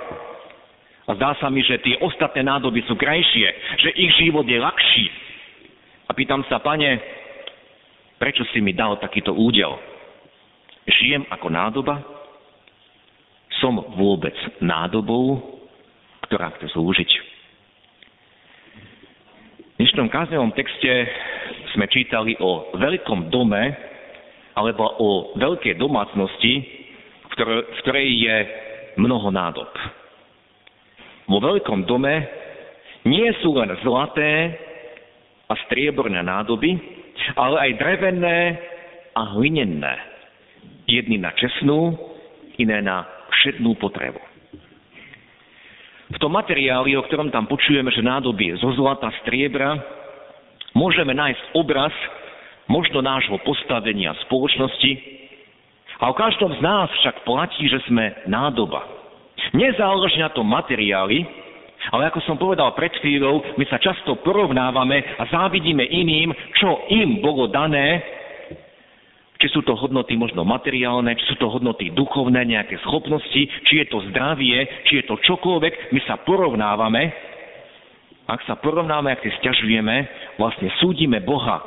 A 1.08 1.16
zdá 1.16 1.32
sa 1.40 1.48
mi, 1.48 1.64
že 1.64 1.80
tie 1.80 1.96
ostatné 2.04 2.44
nádoby 2.44 2.84
sú 2.84 2.94
krajšie, 2.94 3.48
že 3.80 3.90
ich 3.96 4.12
život 4.20 4.44
je 4.44 4.60
ľahší. 4.60 5.06
A 6.06 6.10
pýtam 6.12 6.44
sa, 6.50 6.60
pane, 6.60 7.00
prečo 8.20 8.44
si 8.52 8.60
mi 8.60 8.76
dal 8.76 9.00
takýto 9.00 9.32
údel? 9.32 9.72
Žijem 10.84 11.24
ako 11.32 11.46
nádoba? 11.48 11.96
Som 13.62 13.80
vôbec 13.96 14.34
nádobou, 14.60 15.40
ktorá 16.28 16.52
chce 16.58 16.72
slúžiť? 16.76 17.10
V 19.58 19.74
dnešnom 19.80 20.12
káznevom 20.12 20.52
texte 20.52 21.08
sme 21.72 21.88
čítali 21.88 22.36
o 22.36 22.68
veľkom 22.76 23.32
dome 23.32 23.72
alebo 24.52 24.84
o 25.00 25.08
veľkej 25.40 25.80
domácnosti, 25.80 26.52
v 27.24 27.32
ktorej, 27.80 28.08
je 28.20 28.36
mnoho 29.00 29.32
nádob 29.32 29.70
vo 31.30 31.38
veľkom 31.38 31.86
dome 31.86 32.26
nie 33.06 33.30
sú 33.38 33.54
len 33.54 33.70
zlaté 33.86 34.58
a 35.46 35.54
strieborné 35.70 36.20
nádoby, 36.26 36.74
ale 37.38 37.70
aj 37.70 37.78
drevené 37.78 38.38
a 39.14 39.22
hlinené. 39.38 39.94
Jedny 40.90 41.22
na 41.22 41.30
česnú, 41.38 41.94
iné 42.58 42.82
na 42.82 43.06
všetnú 43.30 43.78
potrebu. 43.78 44.18
V 46.10 46.18
tom 46.18 46.34
materiáli, 46.34 46.98
o 46.98 47.06
ktorom 47.06 47.30
tam 47.30 47.46
počujeme, 47.46 47.94
že 47.94 48.02
nádoby 48.02 48.58
zo 48.58 48.74
zlata, 48.74 49.14
striebra, 49.22 49.78
môžeme 50.74 51.14
nájsť 51.14 51.54
obraz 51.54 51.94
možno 52.66 52.98
nášho 52.98 53.38
postavenia 53.46 54.18
spoločnosti 54.26 54.92
a 56.02 56.10
o 56.10 56.14
každom 56.18 56.50
z 56.58 56.60
nás 56.62 56.90
však 56.90 57.22
platí, 57.22 57.70
že 57.70 57.78
sme 57.86 58.26
nádoba. 58.26 58.99
Nezáleží 59.50 60.22
na 60.22 60.30
tom 60.30 60.46
materiály, 60.46 61.26
ale 61.90 62.06
ako 62.12 62.20
som 62.22 62.36
povedal 62.38 62.70
pred 62.76 62.92
chvíľou, 63.02 63.56
my 63.58 63.64
sa 63.66 63.82
často 63.82 64.20
porovnávame 64.22 65.00
a 65.18 65.26
závidíme 65.26 65.82
iným, 65.82 66.30
čo 66.60 66.86
im 66.92 67.18
bolo 67.24 67.50
dané, 67.50 68.04
či 69.40 69.48
sú 69.48 69.64
to 69.64 69.72
hodnoty 69.72 70.20
možno 70.20 70.44
materiálne, 70.44 71.16
či 71.16 71.24
sú 71.32 71.40
to 71.40 71.48
hodnoty 71.48 71.88
duchovné, 71.96 72.44
nejaké 72.44 72.76
schopnosti, 72.84 73.42
či 73.64 73.74
je 73.80 73.86
to 73.88 74.04
zdravie, 74.12 74.68
či 74.84 75.00
je 75.00 75.04
to 75.08 75.16
čokoľvek, 75.16 75.96
my 75.96 76.00
sa 76.04 76.20
porovnávame. 76.20 77.08
Ak 78.28 78.44
sa 78.44 78.60
porovnáme, 78.60 79.10
ak 79.10 79.24
si 79.24 79.32
stiažujeme, 79.40 80.06
vlastne 80.36 80.68
súdime 80.78 81.24
Boha, 81.24 81.58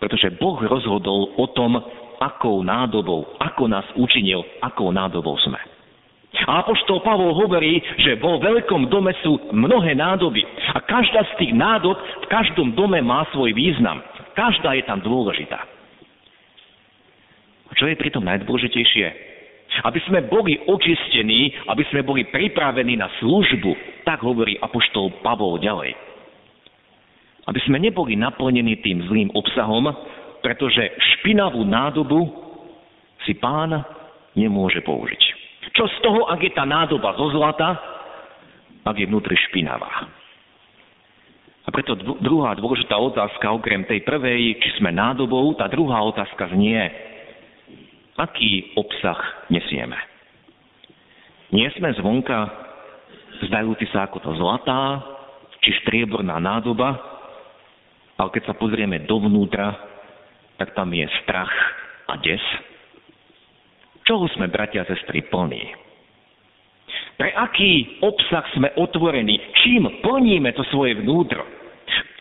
pretože 0.00 0.32
Boh 0.40 0.58
rozhodol 0.58 1.36
o 1.36 1.46
tom, 1.52 1.78
akou 2.18 2.64
nádobou, 2.64 3.36
ako 3.38 3.68
nás 3.68 3.86
učinil, 3.94 4.42
akou 4.64 4.90
nádobou 4.90 5.36
sme. 5.44 5.71
A 6.32 6.64
apoštol 6.64 7.04
Pavol 7.04 7.36
hovorí, 7.36 7.78
že 8.00 8.16
vo 8.16 8.40
veľkom 8.40 8.88
dome 8.88 9.12
sú 9.20 9.36
mnohé 9.52 9.92
nádoby. 9.92 10.40
A 10.72 10.80
každá 10.80 11.28
z 11.28 11.32
tých 11.44 11.52
nádob 11.52 11.94
v 11.94 12.26
každom 12.32 12.72
dome 12.72 12.98
má 13.04 13.28
svoj 13.36 13.52
význam. 13.52 14.00
Každá 14.32 14.72
je 14.80 14.84
tam 14.88 15.04
dôležitá. 15.04 15.60
A 17.68 17.72
čo 17.76 17.84
je 17.84 18.00
pritom 18.00 18.24
najdôležitejšie? 18.24 19.32
Aby 19.84 20.00
sme 20.04 20.20
boli 20.28 20.60
očistení, 20.68 21.52
aby 21.68 21.84
sme 21.88 22.04
boli 22.04 22.28
pripravení 22.28 23.00
na 23.00 23.08
službu, 23.20 24.04
tak 24.04 24.20
hovorí 24.20 24.60
apoštol 24.60 25.24
Pavol 25.24 25.56
ďalej. 25.60 25.96
Aby 27.48 27.60
sme 27.64 27.80
neboli 27.80 28.16
naplnení 28.16 28.76
tým 28.84 29.04
zlým 29.08 29.28
obsahom, 29.32 29.88
pretože 30.44 30.92
špinavú 31.16 31.64
nádobu 31.64 32.28
si 33.24 33.32
pán 33.40 33.80
nemôže 34.36 34.84
použiť. 34.84 35.31
Čo 35.70 35.86
z 35.86 35.96
toho, 36.02 36.26
ak 36.26 36.42
je 36.42 36.52
tá 36.52 36.66
nádoba 36.66 37.14
zo 37.14 37.30
zlata, 37.30 37.78
ak 38.82 38.98
je 38.98 39.06
vnútri 39.06 39.38
špinavá? 39.38 40.10
A 41.62 41.68
preto 41.70 41.94
druhá 42.18 42.58
dôležitá 42.58 42.98
otázka, 42.98 43.54
okrem 43.54 43.86
tej 43.86 44.02
prvej, 44.02 44.58
či 44.58 44.82
sme 44.82 44.90
nádobou, 44.90 45.54
tá 45.54 45.70
druhá 45.70 46.02
otázka 46.02 46.50
znie, 46.50 46.82
aký 48.18 48.74
obsah 48.74 49.46
nesieme. 49.46 49.94
Nie 51.54 51.70
sme 51.78 51.94
zvonka 51.94 52.62
zdajúci 53.46 53.90
sa 53.90 54.06
ako 54.06 54.18
to 54.22 54.30
zlatá, 54.38 55.02
či 55.62 55.74
strieborná 55.82 56.38
nádoba, 56.42 56.98
ale 58.18 58.28
keď 58.34 58.50
sa 58.50 58.54
pozrieme 58.58 59.02
dovnútra, 59.06 59.74
tak 60.58 60.74
tam 60.74 60.90
je 60.94 61.06
strach 61.22 61.50
a 62.10 62.18
des. 62.18 62.42
Čoho 64.02 64.26
sme, 64.34 64.50
bratia 64.50 64.82
a 64.82 64.88
sestry, 64.90 65.22
plní? 65.26 65.62
Pre 67.16 67.30
aký 67.38 68.02
obsah 68.02 68.42
sme 68.56 68.72
otvorení? 68.74 69.38
Čím 69.62 70.02
plníme 70.02 70.50
to 70.58 70.66
svoje 70.74 70.98
vnútro? 70.98 71.44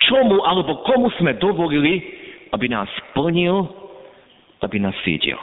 Čomu 0.05 0.45
alebo 0.45 0.85
komu 0.85 1.09
sme 1.17 1.37
dovolili, 1.41 2.01
aby 2.53 2.69
nás 2.69 2.89
plnil, 3.17 3.65
aby 4.61 4.77
nás 4.77 4.93
sítil? 5.01 5.39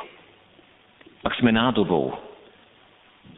Ak 1.26 1.34
sme 1.42 1.50
nádobou, 1.50 2.14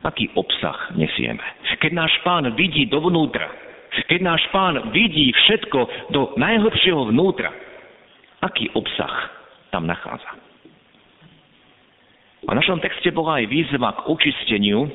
aký 0.05 0.29
obsah 0.37 0.93
nesieme? 0.93 1.41
Keď 1.81 1.93
náš 1.97 2.13
pán 2.21 2.45
vidí 2.53 2.85
dovnútra, 2.85 3.49
keď 4.13 4.21
náš 4.21 4.43
pán 4.53 4.93
vidí 4.93 5.33
všetko 5.33 6.13
do 6.13 6.37
najhlbšieho 6.37 7.09
vnútra, 7.09 7.49
aký 8.45 8.69
obsah 8.77 9.33
tam 9.73 9.89
nachádza? 9.89 10.50
A 12.49 12.57
v 12.57 12.59
našom 12.59 12.81
texte 12.81 13.13
bola 13.13 13.43
aj 13.43 13.53
výzva 13.53 13.91
k 14.01 14.05
očisteniu, 14.09 14.89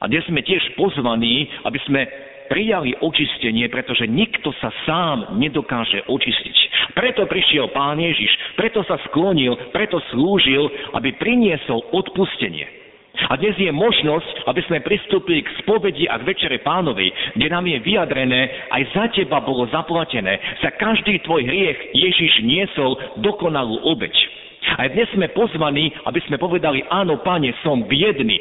a 0.00 0.08
dnes 0.08 0.24
sme 0.24 0.40
tiež 0.40 0.80
pozvaní, 0.80 1.44
aby 1.68 1.76
sme 1.84 2.08
prijali 2.48 2.96
očistenie, 3.04 3.68
pretože 3.68 4.08
nikto 4.08 4.48
sa 4.56 4.72
sám 4.88 5.36
nedokáže 5.36 6.08
očistiť. 6.08 6.56
Preto 6.96 7.28
prišiel 7.28 7.68
Pán 7.70 8.00
Ježiš, 8.00 8.32
preto 8.56 8.80
sa 8.88 8.96
sklonil, 9.06 9.54
preto 9.76 10.00
slúžil, 10.08 10.66
aby 10.96 11.14
priniesol 11.20 11.84
odpustenie. 11.92 12.80
A 13.28 13.36
dnes 13.36 13.52
je 13.60 13.68
možnosť, 13.68 14.48
aby 14.48 14.60
sme 14.64 14.80
pristúpili 14.80 15.44
k 15.44 15.52
spovedi 15.60 16.08
a 16.08 16.16
k 16.16 16.32
večere 16.32 16.64
pánovej, 16.64 17.12
kde 17.36 17.46
nám 17.52 17.68
je 17.68 17.78
vyjadrené, 17.84 18.72
aj 18.72 18.82
za 18.96 19.04
teba 19.12 19.44
bolo 19.44 19.68
zaplatené, 19.68 20.40
za 20.64 20.72
každý 20.80 21.20
tvoj 21.28 21.44
hriech 21.44 21.92
Ježiš 21.92 22.40
niesol 22.40 22.96
dokonalú 23.20 23.84
obeď. 23.84 24.16
Aj 24.60 24.88
dnes 24.92 25.08
sme 25.16 25.32
pozvaní, 25.32 25.92
aby 26.04 26.20
sme 26.28 26.36
povedali, 26.36 26.84
áno, 26.92 27.20
pane, 27.24 27.52
som 27.64 27.84
biedný, 27.88 28.36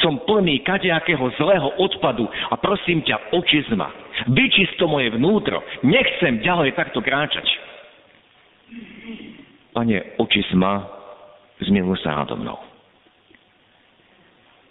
som 0.00 0.22
plný 0.22 0.62
kadejakého 0.62 1.30
zlého 1.38 1.68
odpadu 1.82 2.26
a 2.26 2.54
prosím 2.58 3.02
ťa, 3.02 3.34
očist 3.34 3.70
ma. 3.74 3.90
Vyčist 4.30 4.78
to 4.78 4.86
moje 4.86 5.10
vnútro. 5.14 5.62
Nechcem 5.82 6.42
ďalej 6.42 6.78
takto 6.78 7.02
kráčať. 7.02 7.44
Pane, 9.74 10.16
očist 10.22 10.52
ma, 10.54 10.86
zmiluj 11.62 12.00
sa 12.02 12.22
nado 12.22 12.38
mnou. 12.38 12.58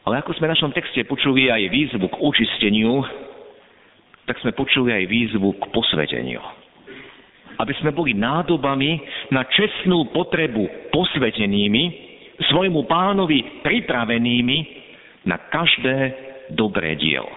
Ale 0.02 0.18
ako 0.18 0.34
sme 0.34 0.50
v 0.50 0.54
našom 0.58 0.74
texte 0.74 1.06
počuli 1.06 1.54
aj 1.54 1.70
výzvu 1.70 2.10
k 2.10 2.16
očisteniu, 2.18 3.06
tak 4.26 4.42
sme 4.42 4.56
počuli 4.56 4.90
aj 4.90 5.04
výzvu 5.06 5.62
k 5.62 5.64
posveteniu. 5.70 6.42
Aby 7.60 7.74
sme 7.82 7.92
boli 7.92 8.16
nádobami 8.16 9.02
na 9.34 9.44
čestnú 9.50 10.12
potrebu 10.14 10.94
posvetenými, 10.94 12.12
svojmu 12.42 12.90
pánovi 12.90 13.62
pripravenými 13.62 14.58
na 15.30 15.38
každé 15.38 15.98
dobré 16.58 16.98
dielo. 16.98 17.30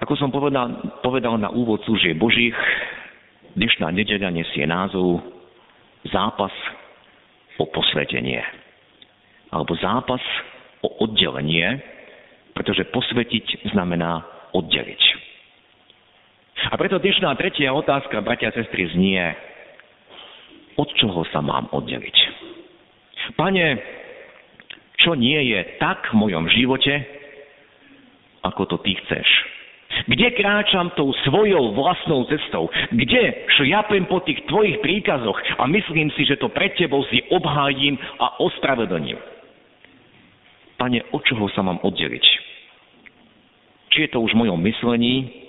Ako 0.00 0.16
som 0.18 0.32
povedal, 0.32 1.00
povedal 1.00 1.38
na 1.38 1.52
úvod 1.52 1.80
služieb 1.86 2.18
Božích, 2.18 2.56
dnešná 3.56 3.88
nedeľa 3.94 4.30
nesie 4.34 4.66
názov 4.66 5.22
zápas 6.10 6.52
o 7.56 7.64
posvetenie. 7.70 8.42
Alebo 9.54 9.78
zápas 9.78 10.20
o 10.82 10.88
oddelenie, 11.06 11.78
pretože 12.52 12.90
posvetiť 12.90 13.70
znamená 13.70 14.26
oddeliť. 14.50 15.02
A 16.64 16.74
preto 16.80 16.96
dnešná 16.96 17.36
tretia 17.36 17.76
otázka, 17.76 18.24
bratia 18.24 18.48
a 18.48 18.56
sestry, 18.56 18.88
znie, 18.96 19.20
od 20.80 20.88
čoho 20.96 21.28
sa 21.28 21.44
mám 21.44 21.68
oddeliť? 21.68 22.16
Pane, 23.36 23.66
čo 24.96 25.12
nie 25.12 25.52
je 25.52 25.60
tak 25.76 26.08
v 26.08 26.16
mojom 26.16 26.48
živote, 26.48 27.04
ako 28.40 28.64
to 28.64 28.76
ty 28.80 28.96
chceš. 29.04 29.28
Kde 30.08 30.34
kráčam 30.34 30.90
tou 30.96 31.12
svojou 31.28 31.76
vlastnou 31.76 32.26
cestou? 32.26 32.72
Kde 32.90 33.46
šliapem 33.60 34.08
po 34.08 34.24
tých 34.24 34.42
tvojich 34.48 34.80
príkazoch 34.80 35.38
a 35.60 35.68
myslím 35.70 36.10
si, 36.16 36.24
že 36.24 36.40
to 36.40 36.50
pred 36.50 36.74
tebou 36.74 37.04
si 37.12 37.22
obhájim 37.30 37.94
a 38.18 38.40
ospravedlním? 38.40 39.20
Pane, 40.80 40.98
od 41.14 41.22
čoho 41.28 41.46
sa 41.54 41.62
mám 41.62 41.78
oddeliť? 41.84 42.24
Či 43.94 43.98
je 44.08 44.10
to 44.10 44.18
už 44.24 44.34
v 44.34 44.40
mojom 44.48 44.58
myslení, 44.66 45.43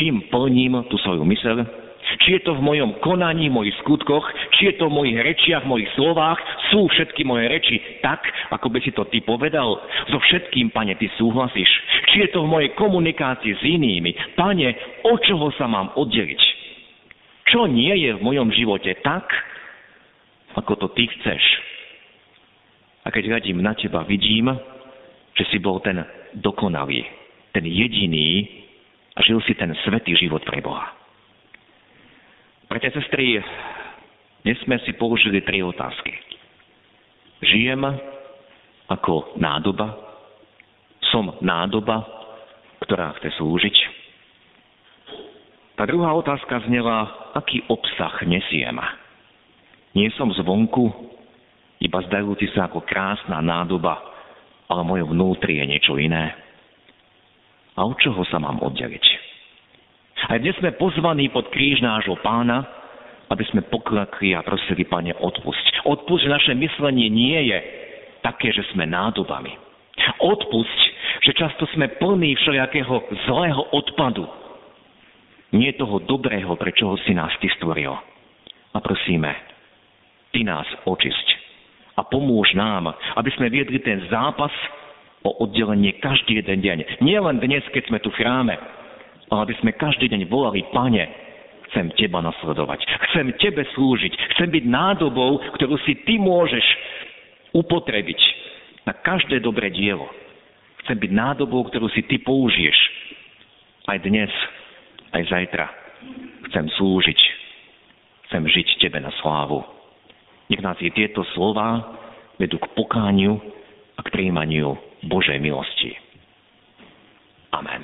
čím 0.00 0.24
plním 0.32 0.80
tú 0.88 0.96
svoju 1.04 1.28
mysel, 1.28 1.68
či 2.24 2.40
je 2.40 2.40
to 2.42 2.56
v 2.56 2.64
mojom 2.64 2.96
konaní, 3.04 3.52
mojich 3.52 3.76
skutkoch, 3.84 4.24
či 4.56 4.72
je 4.72 4.74
to 4.80 4.88
v 4.88 4.96
mojich 4.96 5.18
rečiach, 5.20 5.68
mojich 5.68 5.92
slovách, 5.94 6.40
sú 6.72 6.88
všetky 6.88 7.22
moje 7.22 7.46
reči 7.46 7.76
tak, 8.00 8.24
ako 8.50 8.72
by 8.72 8.80
si 8.80 8.90
to 8.96 9.04
ty 9.12 9.20
povedal? 9.20 9.78
So 10.08 10.18
všetkým, 10.18 10.72
pane, 10.72 10.96
ty 10.96 11.06
súhlasíš. 11.20 11.68
Či 12.10 12.26
je 12.26 12.28
to 12.32 12.48
v 12.48 12.50
mojej 12.50 12.70
komunikácii 12.74 13.52
s 13.54 13.62
inými? 13.62 14.16
Pane, 14.34 14.74
od 15.06 15.20
čoho 15.22 15.52
sa 15.54 15.68
mám 15.68 15.92
oddeliť? 15.94 16.40
Čo 17.46 17.68
nie 17.68 17.92
je 17.94 18.16
v 18.16 18.24
mojom 18.24 18.50
živote 18.56 18.90
tak, 19.04 19.28
ako 20.56 20.72
to 20.80 20.86
ty 20.96 21.06
chceš? 21.06 21.42
A 23.06 23.12
keď 23.12 23.38
radím 23.38 23.62
na 23.62 23.76
teba, 23.76 24.02
vidím, 24.02 24.50
že 25.38 25.44
si 25.52 25.62
bol 25.62 25.78
ten 25.78 26.02
dokonalý, 26.34 27.06
ten 27.54 27.64
jediný 27.64 28.60
žil 29.18 29.42
si 29.42 29.58
ten 29.58 29.74
svetý 29.82 30.14
život 30.14 30.42
pre 30.46 30.62
Boha. 30.62 30.94
Bratia 32.70 32.94
sestry, 32.94 33.42
dnes 34.46 34.58
sme 34.62 34.78
si 34.86 34.94
položili 34.94 35.42
tri 35.42 35.58
otázky. 35.58 36.14
Žijem 37.42 37.82
ako 38.86 39.34
nádoba? 39.42 39.98
Som 41.10 41.34
nádoba, 41.42 42.06
ktorá 42.86 43.18
chce 43.18 43.34
slúžiť? 43.42 43.76
Tá 45.74 45.88
druhá 45.88 46.12
otázka 46.12 46.62
znela, 46.68 47.32
aký 47.34 47.64
obsah 47.66 48.22
nesiem. 48.28 48.76
Nie 49.96 50.12
som 50.14 50.30
zvonku, 50.30 50.92
iba 51.80 51.98
zdajúci 52.06 52.52
sa 52.52 52.68
ako 52.68 52.84
krásna 52.84 53.40
nádoba, 53.40 53.96
ale 54.68 54.84
moje 54.84 55.02
vnútri 55.08 55.58
je 55.58 55.64
niečo 55.66 55.96
iné. 55.96 56.36
A 57.80 57.88
od 57.88 57.96
čoho 57.96 58.20
sa 58.28 58.36
mám 58.36 58.60
oddeliť? 58.60 59.04
A 60.28 60.36
dnes 60.36 60.52
sme 60.60 60.76
pozvaní 60.76 61.32
pod 61.32 61.48
kríž 61.48 61.80
nášho 61.80 62.20
pána, 62.20 62.60
aby 63.32 63.40
sme 63.48 63.64
poklakli 63.72 64.36
a 64.36 64.44
prosili, 64.44 64.84
Pane, 64.84 65.16
odpusť. 65.16 65.88
Odpusť, 65.88 66.28
že 66.28 66.34
naše 66.36 66.52
myslenie 66.60 67.08
nie 67.08 67.40
je 67.48 67.58
také, 68.20 68.52
že 68.52 68.68
sme 68.76 68.84
nádobami. 68.84 69.56
Odpusť, 70.20 70.80
že 71.24 71.32
často 71.32 71.64
sme 71.72 71.88
plní 71.96 72.36
všelijakého 72.36 72.94
zlého 73.24 73.62
odpadu. 73.72 74.28
Nie 75.56 75.72
toho 75.72 76.04
dobrého, 76.04 76.52
pre 76.60 76.76
si 76.76 77.16
nás 77.16 77.32
Ty 77.40 77.48
stvoril. 77.56 77.96
A 78.76 78.78
prosíme, 78.84 79.32
Ty 80.36 80.44
nás 80.44 80.68
očisť. 80.84 81.26
A 81.96 82.04
pomôž 82.04 82.52
nám, 82.52 82.92
aby 83.16 83.32
sme 83.40 83.48
viedli 83.48 83.80
ten 83.80 84.04
zápas 84.12 84.52
o 85.24 85.30
oddelenie 85.44 86.00
každý 86.00 86.40
jeden 86.40 86.64
deň. 86.64 87.04
Nie 87.04 87.20
len 87.20 87.40
dnes, 87.40 87.64
keď 87.72 87.92
sme 87.92 87.98
tu 88.00 88.08
v 88.12 88.24
chráme, 88.24 88.56
ale 89.28 89.40
aby 89.46 89.54
sme 89.60 89.76
každý 89.76 90.08
deň 90.08 90.26
volali, 90.26 90.64
Pane, 90.72 91.04
chcem 91.70 91.92
Teba 91.94 92.24
nasledovať, 92.24 92.82
chcem 93.10 93.30
Tebe 93.38 93.62
slúžiť, 93.76 94.12
chcem 94.36 94.48
byť 94.48 94.64
nádobou, 94.66 95.38
ktorú 95.60 95.76
si 95.84 95.94
Ty 96.02 96.18
môžeš 96.18 96.66
upotrebiť 97.52 98.20
na 98.88 98.96
každé 98.96 99.44
dobré 99.44 99.70
dielo. 99.70 100.08
Chcem 100.84 100.96
byť 100.96 101.10
nádobou, 101.12 101.68
ktorú 101.68 101.92
si 101.92 102.02
Ty 102.08 102.16
použiješ 102.24 102.78
aj 103.86 103.98
dnes, 104.02 104.32
aj 105.12 105.22
zajtra. 105.28 105.66
Chcem 106.50 106.66
slúžiť, 106.80 107.20
chcem 108.30 108.42
žiť 108.48 108.68
Tebe 108.80 108.98
na 108.98 109.12
slávu. 109.20 109.62
Nech 110.50 110.64
nás 110.64 110.80
je 110.82 110.90
tieto 110.90 111.22
slova 111.36 112.00
vedú 112.40 112.58
k 112.58 112.72
pokániu 112.74 113.38
a 113.94 114.00
k 114.02 114.10
príjmaniu 114.10 114.89
Božej 115.06 115.40
milosti. 115.40 115.96
Amen. 117.50 117.82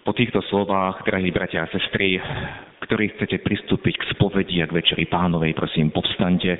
Po 0.00 0.16
týchto 0.16 0.42
slovách, 0.50 1.06
drahí 1.06 1.30
bratia 1.30 1.62
a 1.62 1.70
sestry, 1.70 2.18
ktorí 2.82 3.14
chcete 3.14 3.46
pristúpiť 3.46 3.94
k 3.94 4.08
spovedi 4.16 4.58
a 4.58 4.66
k 4.66 4.74
večeri 4.74 5.06
pánovej, 5.06 5.54
prosím, 5.54 5.94
povstante 5.94 6.50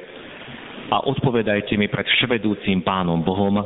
a 0.90 1.02
odpovedajte 1.06 1.74
mi 1.74 1.90
pred 1.90 2.06
vševedúcim 2.06 2.82
pánom 2.86 3.22
Bohom 3.22 3.58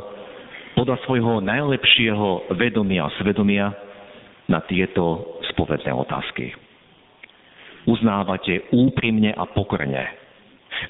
podľa 0.73 0.97
svojho 1.05 1.37
najlepšieho 1.41 2.53
vedomia 2.57 3.05
a 3.05 3.13
svedomia 3.21 3.73
na 4.49 4.61
tieto 4.65 5.37
spovedné 5.53 5.93
otázky. 5.93 6.64
Uznávate 7.85 8.73
úprimne 8.73 9.33
a 9.37 9.45
pokorne, 9.45 10.09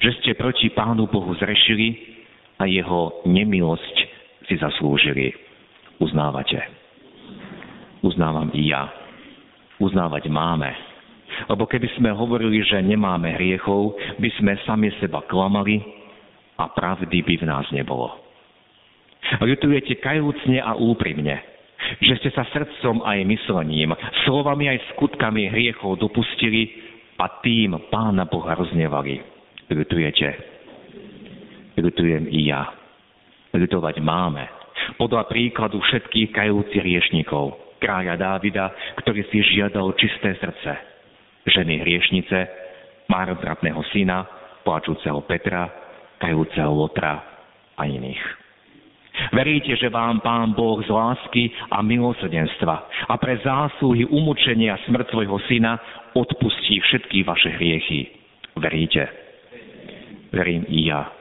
že 0.00 0.16
ste 0.20 0.32
proti 0.32 0.72
Pánu 0.72 1.08
Bohu 1.12 1.36
zrešili 1.36 2.16
a 2.56 2.64
jeho 2.64 3.20
nemilosť 3.28 3.96
si 4.48 4.54
zaslúžili. 4.56 5.36
Uznávate 6.00 6.86
uznávam 8.06 8.54
i 8.54 8.70
ja. 8.70 8.86
Uznávať 9.82 10.30
máme. 10.30 10.70
Lebo 11.52 11.68
keby 11.68 11.90
sme 11.98 12.14
hovorili, 12.14 12.64
že 12.64 12.80
nemáme 12.80 13.34
hriechov, 13.36 13.98
by 14.16 14.30
sme 14.40 14.56
sami 14.64 14.88
seba 15.02 15.20
klamali 15.26 15.82
a 16.56 16.70
pravdy 16.70 17.20
by 17.20 17.34
v 17.42 17.44
nás 17.44 17.66
nebolo. 17.74 18.08
Ľutujete 19.42 20.00
kajúcne 20.00 20.62
a 20.62 20.78
úprimne, 20.78 21.42
že 22.02 22.14
ste 22.20 22.30
sa 22.34 22.44
srdcom 22.50 23.02
aj 23.04 23.18
myslením, 23.26 23.94
slovami 24.24 24.70
aj 24.70 24.94
skutkami 24.96 25.50
hriechov 25.50 26.00
dopustili 26.00 26.72
a 27.16 27.40
tým 27.40 27.76
Pána 27.88 28.28
Boha 28.28 28.54
roznevali. 28.54 29.20
Ľutujete. 29.66 30.28
Ľutujem 31.76 32.30
i 32.32 32.48
ja. 32.48 32.70
Ľutovať 33.52 34.00
máme. 34.00 34.44
Podľa 35.00 35.26
príkladu 35.26 35.80
všetkých 35.80 36.30
kajúcich 36.32 36.82
riešnikov 36.84 37.56
kráľa 37.82 38.16
Dávida, 38.16 38.72
ktorý 39.02 39.26
si 39.28 39.42
žiadal 39.56 39.92
čisté 40.00 40.36
srdce, 40.40 40.72
ženy 41.48 41.82
hriešnice, 41.84 42.38
mározratného 43.10 43.80
syna, 43.92 44.24
plačúceho 44.64 45.22
Petra, 45.28 45.68
kajúceho 46.18 46.72
Lotra 46.72 47.22
a 47.76 47.82
iných. 47.84 48.45
Veríte, 49.32 49.76
že 49.76 49.88
vám 49.88 50.20
Pán 50.20 50.52
Boh 50.52 50.80
z 50.84 50.90
lásky 50.92 51.50
a 51.72 51.80
milosrdenstva 51.82 52.76
a 53.08 53.14
pre 53.16 53.40
zásluhy 53.40 54.04
umúčenia 54.08 54.76
smrť 54.84 55.06
svojho 55.12 55.36
syna 55.48 55.80
odpustí 56.12 56.80
všetky 56.80 57.24
vaše 57.24 57.50
hriechy. 57.56 58.12
Veríte? 58.56 59.08
Verím 60.32 60.64
i 60.68 60.88
ja. 60.88 61.12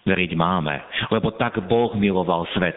Veriť 0.00 0.32
máme, 0.32 0.80
lebo 1.12 1.36
tak 1.36 1.60
Boh 1.68 1.92
miloval 1.92 2.48
svet, 2.56 2.76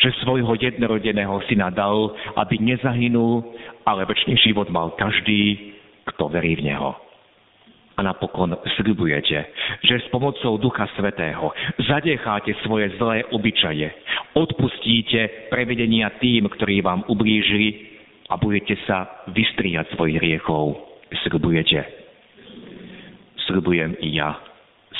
že 0.00 0.16
svojho 0.24 0.56
jednorodeného 0.56 1.36
syna 1.48 1.68
dal, 1.68 2.16
aby 2.40 2.56
nezahynul, 2.56 3.44
ale 3.84 4.08
väčší 4.08 4.40
život 4.40 4.72
mal 4.72 4.96
každý, 4.96 5.76
kto 6.08 6.32
verí 6.32 6.56
v 6.56 6.72
Neho. 6.72 7.01
Napokon 8.02 8.58
sľubujete, 8.76 9.38
že 9.86 9.94
s 10.02 10.06
pomocou 10.10 10.58
Ducha 10.58 10.90
Svetého 10.98 11.54
zadecháte 11.86 12.52
svoje 12.66 12.90
zlé 12.98 13.24
obyčaje, 13.30 13.88
odpustíte 14.34 15.48
prevedenia 15.48 16.10
tým, 16.18 16.50
ktorí 16.50 16.82
vám 16.82 17.06
ublížili 17.06 17.94
a 18.28 18.36
budete 18.36 18.74
sa 18.84 19.24
vystriať 19.30 19.94
svojich 19.94 20.18
hriechov. 20.18 20.76
Sľubujete. 21.24 21.80
Sľubujem 23.46 23.98
i 24.02 24.16
ja 24.16 24.52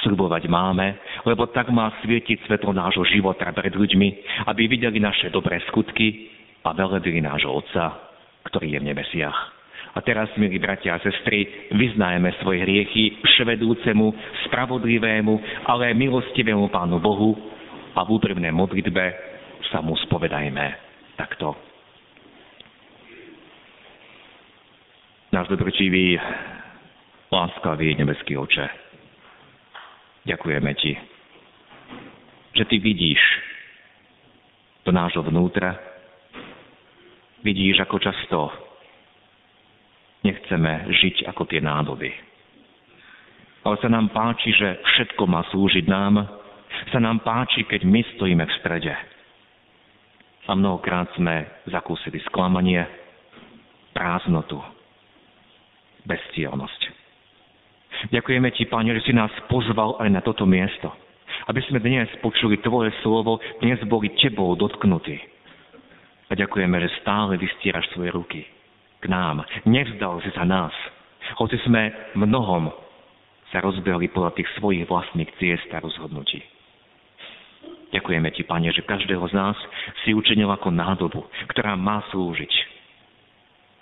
Sľubovať 0.03 0.51
máme, 0.51 0.99
lebo 1.23 1.47
tak 1.53 1.71
má 1.71 1.93
svietiť 2.03 2.49
svetlo 2.49 2.75
nášho 2.75 3.07
života 3.07 3.47
pred 3.55 3.71
ľuďmi, 3.71 4.09
aby 4.51 4.67
videli 4.67 4.99
naše 4.99 5.31
dobré 5.31 5.63
skutky 5.71 6.33
a 6.67 6.75
velebili 6.75 7.23
nášho 7.23 7.63
Otca, 7.63 8.11
ktorý 8.51 8.75
je 8.75 8.79
v 8.83 8.89
nebesiach. 8.89 9.62
A 9.93 10.01
teraz, 10.01 10.33
milí 10.41 10.57
bratia 10.57 10.97
a 10.97 11.05
sestry, 11.05 11.69
vyznajeme 11.77 12.33
svoje 12.41 12.65
hriechy 12.65 13.21
vševedúcemu, 13.21 14.07
spravodlivému, 14.49 15.35
ale 15.69 15.93
milostivému 15.93 16.73
Pánu 16.73 16.97
Bohu 16.97 17.37
a 17.93 18.01
v 18.01 18.09
úprimnej 18.17 18.57
modlitbe 18.57 19.05
sa 19.69 19.85
mu 19.85 19.93
spovedajme 20.09 20.65
takto. 21.21 21.53
Náš 25.33 25.49
dobročivý, 25.53 26.17
láskavý 27.29 27.97
nebeský 27.97 28.37
oče, 28.37 28.83
Ďakujeme 30.23 30.71
ti, 30.79 30.95
že 32.55 32.63
ty 32.71 32.79
vidíš 32.79 33.19
do 34.87 34.95
nášho 34.95 35.27
vnútra, 35.27 35.75
vidíš, 37.43 37.83
ako 37.83 37.99
často 37.99 38.39
nechceme 40.23 40.87
žiť 40.91 41.27
ako 41.31 41.43
tie 41.51 41.59
nádoby. 41.59 42.11
Ale 43.63 43.79
sa 43.79 43.87
nám 43.91 44.11
páči, 44.11 44.51
že 44.55 44.83
všetko 44.83 45.23
má 45.31 45.47
slúžiť 45.55 45.87
nám, 45.87 46.27
sa 46.91 46.99
nám 46.99 47.23
páči, 47.23 47.63
keď 47.63 47.87
my 47.87 48.01
stojíme 48.17 48.43
v 48.43 48.57
strede. 48.59 48.95
A 50.51 50.59
mnohokrát 50.59 51.07
sme 51.15 51.47
zakúsili 51.71 52.19
sklamanie, 52.27 52.83
prázdnotu, 53.95 54.59
bezcielnosť. 56.03 56.81
Ďakujeme 58.11 58.51
Ti, 58.51 58.67
Pane, 58.67 58.91
že 58.99 59.07
si 59.07 59.13
nás 59.15 59.31
pozval 59.47 59.95
aj 60.03 60.11
na 60.11 60.19
toto 60.27 60.43
miesto. 60.43 60.91
Aby 61.47 61.63
sme 61.71 61.79
dnes 61.79 62.11
počuli 62.19 62.59
Tvoje 62.59 62.91
slovo, 63.07 63.39
dnes 63.63 63.79
boli 63.87 64.11
Tebou 64.19 64.59
dotknutí. 64.59 65.23
A 66.27 66.33
ďakujeme, 66.35 66.75
že 66.83 66.99
stále 66.99 67.39
vystieraš 67.39 67.87
svoje 67.95 68.11
ruky 68.11 68.43
k 69.03 69.11
nám. 69.11 69.43
Nevzdal 69.67 70.23
si 70.23 70.31
sa 70.33 70.47
nás. 70.47 70.73
Hoci 71.37 71.59
sme 71.67 71.91
mnohom 72.15 72.71
sa 73.51 73.61
rozbehli 73.61 74.09
podľa 74.15 74.33
tých 74.39 74.49
svojich 74.57 74.87
vlastných 74.87 75.29
ciest 75.37 75.69
a 75.75 75.83
rozhodnutí. 75.83 76.41
Ďakujeme 77.93 78.33
Ti, 78.33 78.43
Pane, 78.49 78.73
že 78.73 78.87
každého 78.87 79.27
z 79.29 79.35
nás 79.37 79.59
si 80.07 80.17
učinil 80.17 80.49
ako 80.49 80.73
nádobu, 80.73 81.21
ktorá 81.53 81.77
má 81.77 82.01
slúžiť. 82.09 82.53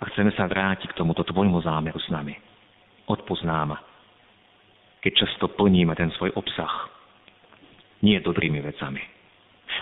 A 0.03 0.11
chceme 0.11 0.35
sa 0.35 0.49
vrátiť 0.49 0.91
k 0.91 0.97
tomuto 0.99 1.23
Tvojmu 1.23 1.63
zámeru 1.63 1.95
s 2.01 2.11
nami. 2.11 2.35
Odpoznám 3.07 3.79
keď 5.01 5.25
často 5.25 5.49
plníme 5.49 5.97
ten 5.97 6.13
svoj 6.15 6.31
obsah. 6.37 6.89
Nie 8.05 8.21
dobrými 8.21 8.61
vecami. 8.61 9.01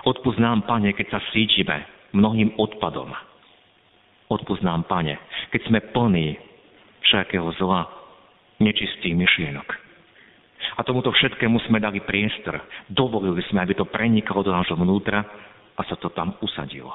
Odpust 0.08 0.40
nám, 0.40 0.64
Pane, 0.64 0.96
keď 0.96 1.20
sa 1.20 1.20
síčime 1.36 1.84
mnohým 2.16 2.56
odpadom. 2.56 3.12
Odpust 4.30 4.62
nám, 4.62 4.86
Pane, 4.86 5.18
keď 5.50 5.62
sme 5.66 5.80
plní 5.90 6.38
všakého 7.02 7.50
zla, 7.58 7.90
nečistých 8.62 9.18
myšlienok. 9.18 9.66
A 10.78 10.86
tomuto 10.86 11.10
všetkému 11.10 11.58
sme 11.66 11.82
dali 11.82 12.04
priestor. 12.04 12.62
Dovolili 12.88 13.42
sme, 13.50 13.66
aby 13.66 13.74
to 13.74 13.90
preniklo 13.90 14.46
do 14.46 14.54
nášho 14.54 14.78
vnútra 14.78 15.26
a 15.74 15.82
sa 15.88 15.98
to 15.98 16.14
tam 16.14 16.38
usadilo. 16.46 16.94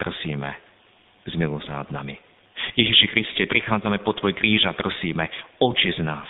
Prosíme, 0.00 0.56
zmiluj 1.28 1.68
sa 1.68 1.84
nad 1.84 1.92
nami. 1.92 2.16
Ježiši 2.80 3.06
Kriste, 3.12 3.44
prichádzame 3.44 4.00
po 4.00 4.16
Tvoj 4.16 4.32
kríž 4.32 4.64
a 4.64 4.72
prosíme, 4.72 5.28
oči 5.60 5.92
z 5.92 6.00
nás. 6.00 6.28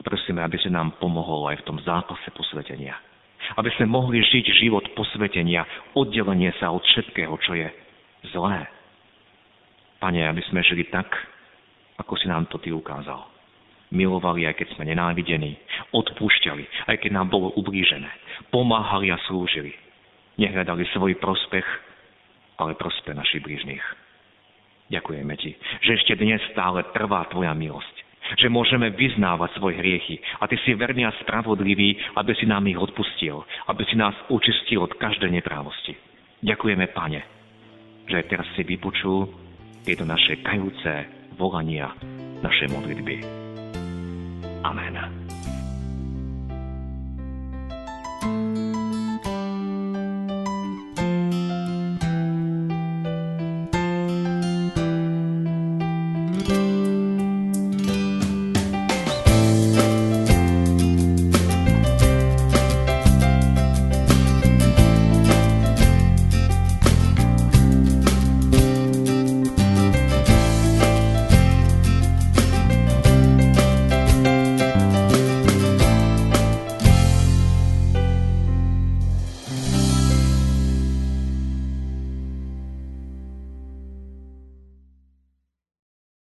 Prosíme, 0.00 0.40
aby 0.40 0.56
si 0.62 0.70
nám 0.70 0.96
pomohol 1.02 1.50
aj 1.50 1.60
v 1.60 1.66
tom 1.66 1.78
zápase 1.82 2.30
posvetenia. 2.32 3.09
Aby 3.58 3.70
sme 3.74 3.90
mohli 3.90 4.22
žiť 4.22 4.46
život 4.62 4.84
posvetenia, 4.94 5.66
oddelenie 5.98 6.54
sa 6.62 6.70
od 6.70 6.84
všetkého, 6.86 7.34
čo 7.42 7.52
je 7.58 7.68
zlé. 8.30 8.66
Pane, 9.98 10.22
aby 10.26 10.42
sme 10.48 10.62
žili 10.62 10.86
tak, 10.88 11.08
ako 11.98 12.14
si 12.16 12.26
nám 12.30 12.46
to 12.48 12.60
Ty 12.62 12.72
ukázal. 12.72 13.26
Milovali, 13.90 14.46
aj 14.46 14.54
keď 14.54 14.68
sme 14.78 14.86
nenávidení. 14.86 15.58
Odpúšťali, 15.90 16.90
aj 16.94 16.96
keď 17.02 17.10
nám 17.10 17.28
bolo 17.28 17.50
ublížené. 17.58 18.08
Pomáhali 18.54 19.10
a 19.10 19.18
slúžili. 19.26 19.74
Nehľadali 20.38 20.86
svoj 20.94 21.18
prospech, 21.18 21.66
ale 22.62 22.78
prospech 22.78 23.18
našich 23.18 23.42
blížnych. 23.42 23.82
Ďakujeme 24.94 25.34
Ti, 25.38 25.50
že 25.86 25.90
ešte 25.98 26.14
dnes 26.18 26.38
stále 26.54 26.86
trvá 26.94 27.26
Tvoja 27.30 27.54
milosť 27.54 28.09
že 28.38 28.52
môžeme 28.52 28.92
vyznávať 28.94 29.56
svoje 29.58 29.80
hriechy. 29.80 30.20
A 30.40 30.46
Ty 30.46 30.56
si 30.62 30.76
verný 30.76 31.08
a 31.08 31.16
spravodlivý, 31.22 31.96
aby 32.16 32.32
si 32.36 32.46
nám 32.46 32.66
ich 32.68 32.78
odpustil, 32.78 33.42
aby 33.66 33.82
si 33.88 33.96
nás 33.96 34.14
učistil 34.30 34.84
od 34.84 34.94
každej 34.96 35.30
neprávosti. 35.30 35.96
Ďakujeme, 36.40 36.86
Pane, 36.92 37.20
že 38.08 38.26
teraz 38.30 38.48
si 38.56 38.64
vypočul 38.64 39.28
tieto 39.84 40.04
naše 40.08 40.40
kajúce 40.40 41.08
volania, 41.36 41.92
naše 42.44 42.68
modlitby. 42.68 43.16
Amen. 44.60 45.19